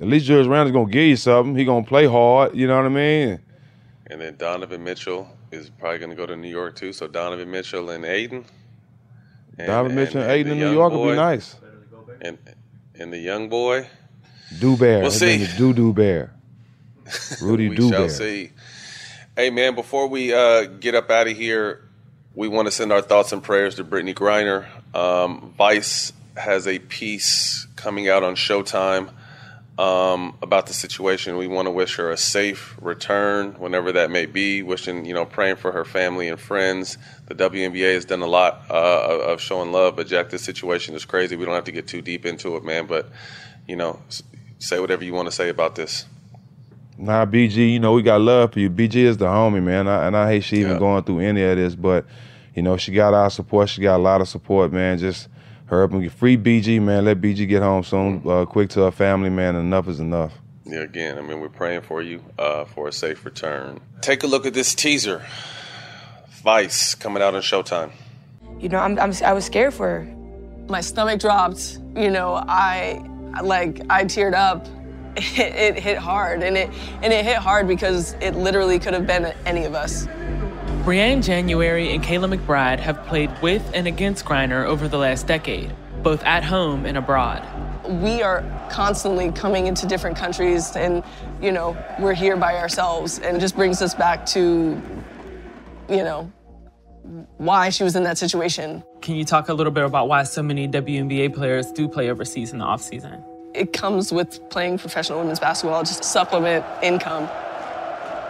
At 0.00 0.08
least 0.08 0.26
Julius 0.26 0.46
Randle's 0.48 0.72
gonna 0.72 0.90
give 0.90 1.06
you 1.06 1.16
something. 1.16 1.56
He 1.56 1.64
gonna 1.64 1.84
play 1.86 2.06
hard. 2.06 2.54
You 2.56 2.66
know 2.66 2.76
what 2.76 2.86
I 2.86 2.88
mean? 2.90 3.40
and 4.08 4.20
then 4.20 4.36
Donovan 4.36 4.84
Mitchell 4.84 5.28
is 5.50 5.70
probably 5.70 5.98
going 5.98 6.10
to 6.10 6.16
go 6.16 6.26
to 6.26 6.36
New 6.36 6.48
York 6.50 6.76
too. 6.76 6.92
So 6.92 7.08
Donovan 7.08 7.50
Mitchell 7.50 7.88
and 7.90 8.04
Ayton. 8.04 8.44
And- 9.56 9.66
Donovan 9.66 9.94
Mitchell 9.96 10.20
and 10.22 10.30
Ayton 10.30 10.52
in 10.52 10.58
New 10.58 10.72
York 10.72 10.92
would 10.92 11.10
be 11.10 11.16
nice. 11.16 11.56
And 12.20 12.38
and 12.96 13.12
the 13.12 13.18
young 13.18 13.48
boy. 13.48 13.88
Do 14.60 14.76
Bear. 14.76 14.98
We'll 14.98 15.10
His 15.10 15.18
see. 15.20 15.26
name 15.26 15.40
is 15.42 15.56
Doo 15.56 15.72
Doo 15.72 15.92
Bear. 15.92 16.32
Rudy 17.42 17.68
we 17.70 17.76
Doo 17.76 17.88
shall 17.90 18.00
Bear. 18.02 18.08
see. 18.10 18.50
Hey 19.36 19.50
man, 19.50 19.74
before 19.74 20.06
we 20.06 20.32
uh, 20.34 20.64
get 20.64 20.94
up 20.94 21.10
out 21.10 21.26
of 21.26 21.36
here, 21.36 21.82
we 22.34 22.46
want 22.46 22.66
to 22.66 22.72
send 22.72 22.92
our 22.92 23.02
thoughts 23.02 23.32
and 23.32 23.42
prayers 23.42 23.76
to 23.76 23.84
Brittney 23.84 24.14
Griner. 24.14 24.66
Um, 24.94 25.54
Vice 25.56 26.12
has 26.36 26.66
a 26.68 26.78
piece 26.78 27.66
coming 27.76 28.08
out 28.08 28.22
on 28.22 28.34
Showtime 28.36 29.10
um, 29.78 30.36
about 30.42 30.66
the 30.66 30.72
situation. 30.72 31.36
We 31.36 31.46
want 31.46 31.66
to 31.66 31.70
wish 31.70 31.96
her 31.96 32.10
a 32.10 32.16
safe 32.16 32.76
return, 32.80 33.54
whenever 33.54 33.92
that 33.92 34.10
may 34.10 34.26
be. 34.26 34.62
Wishing, 34.62 35.04
you 35.04 35.14
know, 35.14 35.24
praying 35.24 35.56
for 35.56 35.72
her 35.72 35.84
family 35.84 36.28
and 36.28 36.38
friends. 36.38 36.98
The 37.26 37.34
WNBA 37.34 37.94
has 37.94 38.04
done 38.04 38.22
a 38.22 38.26
lot 38.26 38.62
uh, 38.70 39.18
of 39.32 39.40
showing 39.40 39.72
love, 39.72 39.96
but 39.96 40.06
Jack, 40.06 40.30
this 40.30 40.42
situation 40.42 40.94
is 40.94 41.04
crazy. 41.04 41.36
We 41.36 41.44
don't 41.44 41.54
have 41.54 41.64
to 41.64 41.72
get 41.72 41.86
too 41.86 42.02
deep 42.02 42.24
into 42.24 42.56
it, 42.56 42.64
man. 42.64 42.86
But 42.86 43.10
you 43.66 43.76
know, 43.76 44.00
say 44.58 44.80
whatever 44.80 45.04
you 45.04 45.12
want 45.12 45.26
to 45.26 45.32
say 45.32 45.48
about 45.48 45.74
this. 45.74 46.06
Nah, 46.96 47.26
BG, 47.26 47.72
you 47.72 47.80
know, 47.80 47.92
we 47.92 48.02
got 48.02 48.20
love 48.20 48.52
for 48.52 48.60
you. 48.60 48.70
BG 48.70 48.96
is 48.96 49.16
the 49.16 49.26
homie, 49.26 49.62
man. 49.62 49.88
I, 49.88 50.06
and 50.06 50.16
I 50.16 50.28
hate 50.28 50.44
she 50.44 50.58
even 50.58 50.78
going 50.78 51.02
through 51.02 51.20
any 51.20 51.42
of 51.42 51.56
this, 51.56 51.74
but, 51.74 52.06
you 52.54 52.62
know, 52.62 52.76
she 52.76 52.92
got 52.92 53.14
our 53.14 53.30
support. 53.30 53.68
She 53.68 53.82
got 53.82 53.96
a 53.96 54.02
lot 54.02 54.20
of 54.20 54.28
support, 54.28 54.72
man. 54.72 54.98
Just 54.98 55.28
her 55.66 55.82
up 55.82 55.92
and 55.92 56.02
get 56.02 56.12
free 56.12 56.36
BG, 56.36 56.80
man. 56.80 57.04
Let 57.04 57.20
BG 57.20 57.48
get 57.48 57.62
home 57.62 57.82
soon, 57.82 58.22
uh, 58.26 58.44
quick 58.44 58.70
to 58.70 58.82
her 58.82 58.90
family, 58.90 59.30
man. 59.30 59.56
Enough 59.56 59.88
is 59.88 60.00
enough. 60.00 60.32
Yeah, 60.66 60.80
again, 60.80 61.18
I 61.18 61.20
mean, 61.20 61.40
we're 61.40 61.48
praying 61.50 61.82
for 61.82 62.00
you 62.00 62.24
uh, 62.38 62.64
for 62.64 62.88
a 62.88 62.92
safe 62.92 63.24
return. 63.24 63.80
Take 64.00 64.22
a 64.22 64.26
look 64.26 64.46
at 64.46 64.54
this 64.54 64.74
teaser. 64.74 65.24
Vice 66.42 66.94
coming 66.94 67.22
out 67.22 67.34
on 67.34 67.42
Showtime. 67.42 67.90
You 68.58 68.68
know, 68.68 68.78
I'm, 68.78 68.98
I'm, 68.98 69.12
I 69.24 69.32
was 69.32 69.44
scared 69.44 69.74
for 69.74 69.88
her. 69.88 70.16
my 70.68 70.80
stomach 70.80 71.20
dropped. 71.20 71.78
You 71.96 72.10
know, 72.10 72.34
I 72.34 73.04
like 73.42 73.80
I 73.90 74.04
teared 74.04 74.34
up. 74.34 74.66
It, 75.16 75.38
it 75.38 75.78
hit 75.78 75.98
hard, 75.98 76.42
and 76.42 76.56
it 76.56 76.70
and 77.02 77.12
it 77.12 77.24
hit 77.24 77.36
hard 77.36 77.68
because 77.68 78.14
it 78.20 78.34
literally 78.34 78.78
could 78.78 78.94
have 78.94 79.06
been 79.06 79.34
any 79.46 79.64
of 79.64 79.74
us. 79.74 80.06
Briann 80.84 81.24
January 81.24 81.94
and 81.94 82.04
Kayla 82.04 82.36
McBride 82.36 82.78
have 82.78 83.06
played 83.06 83.30
with 83.40 83.62
and 83.72 83.88
against 83.88 84.26
Griner 84.26 84.66
over 84.66 84.86
the 84.86 84.98
last 84.98 85.26
decade, 85.26 85.74
both 86.02 86.22
at 86.24 86.44
home 86.44 86.84
and 86.84 86.98
abroad. 86.98 87.42
We 87.88 88.20
are 88.20 88.44
constantly 88.70 89.32
coming 89.32 89.66
into 89.66 89.86
different 89.86 90.14
countries, 90.14 90.76
and 90.76 91.02
you 91.40 91.52
know 91.52 91.74
we're 91.98 92.12
here 92.12 92.36
by 92.36 92.58
ourselves, 92.58 93.18
and 93.18 93.34
it 93.34 93.40
just 93.40 93.56
brings 93.56 93.80
us 93.80 93.94
back 93.94 94.26
to, 94.26 94.78
you 95.88 96.04
know, 96.04 96.30
why 97.38 97.70
she 97.70 97.82
was 97.82 97.96
in 97.96 98.02
that 98.02 98.18
situation. 98.18 98.84
Can 99.00 99.14
you 99.14 99.24
talk 99.24 99.48
a 99.48 99.54
little 99.54 99.72
bit 99.72 99.84
about 99.84 100.06
why 100.06 100.22
so 100.24 100.42
many 100.42 100.68
WNBA 100.68 101.34
players 101.34 101.72
do 101.72 101.88
play 101.88 102.10
overseas 102.10 102.52
in 102.52 102.58
the 102.58 102.66
offseason? 102.66 103.24
It 103.54 103.72
comes 103.72 104.12
with 104.12 104.38
playing 104.50 104.76
professional 104.76 105.20
women's 105.20 105.40
basketball, 105.40 105.82
just 105.82 106.04
supplement 106.04 106.62
income. 106.82 107.26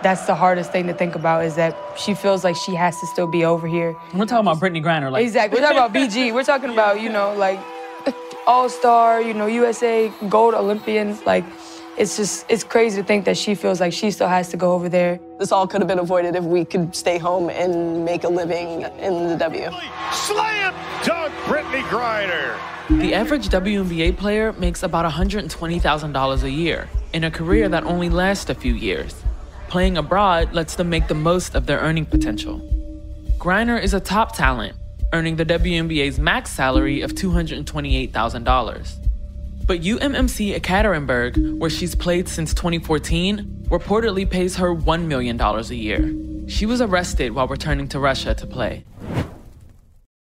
That's 0.04 0.26
the 0.26 0.34
hardest 0.34 0.70
thing 0.70 0.86
to 0.88 0.92
think 0.92 1.14
about 1.14 1.46
is 1.46 1.56
that 1.56 1.74
she 1.96 2.12
feels 2.12 2.44
like 2.44 2.56
she 2.56 2.74
has 2.74 3.00
to 3.00 3.06
still 3.06 3.26
be 3.26 3.46
over 3.46 3.66
here. 3.66 3.96
We're 4.12 4.26
talking 4.26 4.46
about 4.46 4.60
Brittney 4.60 4.84
Griner, 4.84 5.10
like 5.10 5.24
exactly. 5.24 5.58
We're 5.58 5.66
talking 5.66 5.78
about 5.78 5.94
BG. 5.94 6.34
We're 6.34 6.44
talking 6.44 6.68
about, 6.68 7.00
you 7.00 7.08
know, 7.08 7.32
like 7.32 7.58
All 8.46 8.68
Star, 8.68 9.22
you 9.22 9.32
know, 9.32 9.46
USA 9.46 10.12
Gold 10.28 10.52
Olympian. 10.52 11.18
Like, 11.24 11.42
it's 11.96 12.18
just, 12.18 12.44
it's 12.50 12.62
crazy 12.62 13.00
to 13.00 13.06
think 13.06 13.24
that 13.24 13.38
she 13.38 13.54
feels 13.54 13.80
like 13.80 13.94
she 13.94 14.10
still 14.10 14.28
has 14.28 14.50
to 14.50 14.58
go 14.58 14.74
over 14.74 14.90
there. 14.90 15.18
This 15.38 15.52
all 15.52 15.66
could 15.66 15.80
have 15.80 15.88
been 15.88 15.98
avoided 15.98 16.36
if 16.36 16.44
we 16.44 16.66
could 16.66 16.94
stay 16.94 17.16
home 17.16 17.48
and 17.48 18.04
make 18.04 18.24
a 18.24 18.28
living 18.28 18.82
in 18.98 19.30
the 19.30 19.36
W. 19.38 19.70
Slam 20.12 20.74
dunk 21.02 21.32
Brittney 21.46 21.80
Griner. 21.84 22.58
The 22.90 23.14
average 23.14 23.48
WNBA 23.48 24.18
player 24.18 24.52
makes 24.52 24.82
about 24.82 25.10
$120,000 25.10 26.42
a 26.42 26.50
year 26.50 26.90
in 27.14 27.24
a 27.24 27.30
career 27.30 27.70
that 27.70 27.84
only 27.84 28.10
lasts 28.10 28.50
a 28.50 28.54
few 28.54 28.74
years. 28.74 29.23
Playing 29.74 29.98
abroad 29.98 30.54
lets 30.54 30.76
them 30.76 30.88
make 30.88 31.08
the 31.08 31.16
most 31.16 31.56
of 31.56 31.66
their 31.66 31.80
earning 31.80 32.06
potential. 32.06 32.60
Griner 33.38 33.82
is 33.82 33.92
a 33.92 33.98
top 33.98 34.36
talent, 34.36 34.76
earning 35.12 35.34
the 35.34 35.44
WNBA's 35.44 36.16
max 36.16 36.52
salary 36.52 37.00
of 37.00 37.10
$228,000. 37.14 39.08
But 39.66 39.80
UMMC 39.80 40.56
Ekaterinburg, 40.56 41.58
where 41.58 41.70
she's 41.70 41.96
played 41.96 42.28
since 42.28 42.54
2014, 42.54 43.64
reportedly 43.64 44.30
pays 44.30 44.54
her 44.54 44.72
$1 44.72 45.06
million 45.06 45.40
a 45.40 45.60
year. 45.74 46.14
She 46.46 46.66
was 46.66 46.80
arrested 46.80 47.34
while 47.34 47.48
returning 47.48 47.88
to 47.88 47.98
Russia 47.98 48.32
to 48.32 48.46
play. 48.46 48.84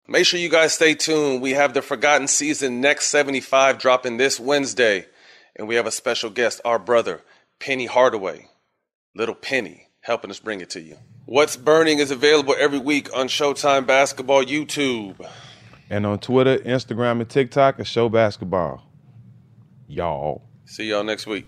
Make 0.08 0.24
sure 0.24 0.40
you 0.40 0.48
guys 0.48 0.72
stay 0.72 0.94
tuned. 0.94 1.42
We 1.42 1.50
have 1.50 1.74
the 1.74 1.82
Forgotten 1.82 2.28
Season 2.28 2.80
Next 2.80 3.08
75 3.08 3.76
dropping 3.76 4.16
this 4.16 4.40
Wednesday. 4.40 5.04
And 5.54 5.68
we 5.68 5.74
have 5.74 5.86
a 5.86 5.90
special 5.90 6.30
guest, 6.30 6.62
our 6.64 6.78
brother, 6.78 7.20
Penny 7.58 7.84
Hardaway. 7.84 8.48
Little 9.14 9.34
Penny, 9.34 9.88
helping 10.00 10.30
us 10.30 10.40
bring 10.40 10.60
it 10.62 10.70
to 10.70 10.80
you. 10.80 10.96
What's 11.26 11.54
Burning 11.54 11.98
is 11.98 12.10
available 12.10 12.54
every 12.58 12.78
week 12.78 13.14
on 13.14 13.28
Showtime 13.28 13.86
Basketball 13.86 14.42
YouTube. 14.42 15.28
And 15.90 16.06
on 16.06 16.18
Twitter, 16.18 16.56
Instagram, 16.58 17.20
and 17.20 17.28
TikTok 17.28 17.78
at 17.78 17.86
Show 17.86 18.08
Basketball. 18.08 18.82
Y'all. 19.86 20.42
See 20.64 20.84
y'all 20.84 21.04
next 21.04 21.26
week. 21.26 21.44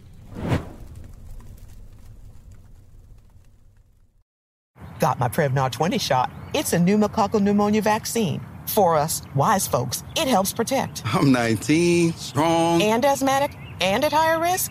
Got 5.00 5.18
my 5.18 5.28
Prevnar 5.28 5.72
20 5.72 5.96
shot. 5.96 6.30
It's 6.52 6.74
a 6.74 6.76
pneumococcal 6.76 7.40
pneumonia 7.40 7.80
vaccine. 7.80 8.44
For 8.66 8.94
us, 8.94 9.22
wise 9.34 9.66
folks, 9.66 10.04
it 10.16 10.28
helps 10.28 10.52
protect. 10.52 11.02
I'm 11.14 11.32
19, 11.32 12.12
strong. 12.12 12.82
And 12.82 13.04
asthmatic 13.04 13.56
and 13.80 14.04
at 14.04 14.12
higher 14.12 14.38
risk? 14.38 14.70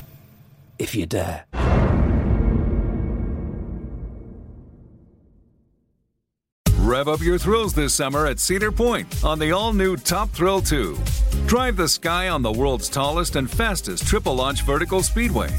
if 0.81 0.95
you 0.95 1.05
dare. 1.05 1.45
Rev 6.79 7.07
up 7.07 7.21
your 7.21 7.37
thrills 7.37 7.73
this 7.73 7.93
summer 7.93 8.25
at 8.25 8.39
Cedar 8.39 8.71
Point 8.71 9.23
on 9.23 9.39
the 9.39 9.51
all 9.51 9.71
new 9.71 9.95
Top 9.95 10.29
Thrill 10.31 10.59
2. 10.61 10.97
Drive 11.45 11.77
the 11.77 11.87
sky 11.87 12.27
on 12.29 12.41
the 12.41 12.51
world's 12.51 12.89
tallest 12.89 13.35
and 13.35 13.49
fastest 13.49 14.05
triple 14.07 14.35
launch 14.35 14.63
vertical 14.63 15.01
speedway. 15.01 15.49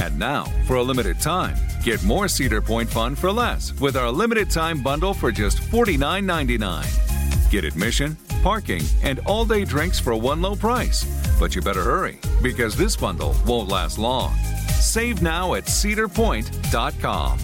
And 0.00 0.18
now, 0.18 0.44
for 0.66 0.76
a 0.76 0.82
limited 0.82 1.20
time, 1.20 1.56
get 1.84 2.02
more 2.02 2.26
Cedar 2.26 2.62
Point 2.62 2.88
fun 2.88 3.14
for 3.14 3.30
less 3.30 3.78
with 3.80 3.96
our 3.96 4.10
limited 4.10 4.50
time 4.50 4.82
bundle 4.82 5.12
for 5.12 5.30
just 5.30 5.58
$49.99. 5.58 7.50
Get 7.50 7.64
admission, 7.64 8.16
parking, 8.42 8.82
and 9.02 9.20
all 9.26 9.44
day 9.44 9.64
drinks 9.64 10.00
for 10.00 10.16
one 10.16 10.40
low 10.42 10.54
price. 10.56 11.04
But 11.38 11.54
you 11.54 11.62
better 11.62 11.82
hurry 11.82 12.18
because 12.42 12.76
this 12.76 12.96
bundle 12.96 13.34
won't 13.46 13.68
last 13.68 13.98
long. 13.98 14.34
Save 14.80 15.22
now 15.22 15.54
at 15.54 15.64
cedarpoint.com. 15.64 17.38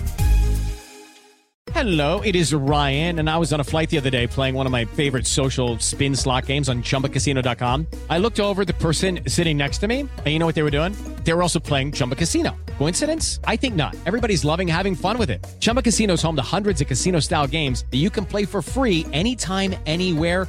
Hello, 1.76 2.22
it 2.22 2.34
is 2.34 2.54
Ryan, 2.54 3.18
and 3.18 3.28
I 3.28 3.36
was 3.36 3.52
on 3.52 3.60
a 3.60 3.64
flight 3.64 3.90
the 3.90 3.98
other 3.98 4.08
day 4.08 4.26
playing 4.26 4.54
one 4.54 4.64
of 4.64 4.72
my 4.72 4.86
favorite 4.86 5.26
social 5.26 5.78
spin 5.78 6.16
slot 6.16 6.46
games 6.46 6.70
on 6.70 6.82
chumbacasino.com. 6.82 7.86
I 8.08 8.16
looked 8.16 8.40
over 8.40 8.64
the 8.64 8.72
person 8.72 9.20
sitting 9.26 9.58
next 9.58 9.78
to 9.78 9.86
me, 9.86 10.00
and 10.00 10.26
you 10.26 10.38
know 10.38 10.46
what 10.46 10.54
they 10.54 10.62
were 10.62 10.70
doing? 10.70 10.96
They 11.24 11.34
were 11.34 11.42
also 11.42 11.60
playing 11.60 11.92
Chumba 11.92 12.14
Casino. 12.14 12.56
Coincidence? 12.78 13.40
I 13.44 13.56
think 13.56 13.74
not. 13.74 13.94
Everybody's 14.06 14.42
loving 14.42 14.66
having 14.66 14.94
fun 14.94 15.18
with 15.18 15.28
it. 15.28 15.46
Chumba 15.60 15.82
Casino 15.82 16.14
is 16.14 16.22
home 16.22 16.36
to 16.36 16.48
hundreds 16.56 16.80
of 16.80 16.86
casino 16.86 17.20
style 17.20 17.46
games 17.46 17.84
that 17.90 17.98
you 17.98 18.08
can 18.08 18.24
play 18.24 18.46
for 18.46 18.62
free 18.62 19.04
anytime, 19.12 19.74
anywhere, 19.84 20.48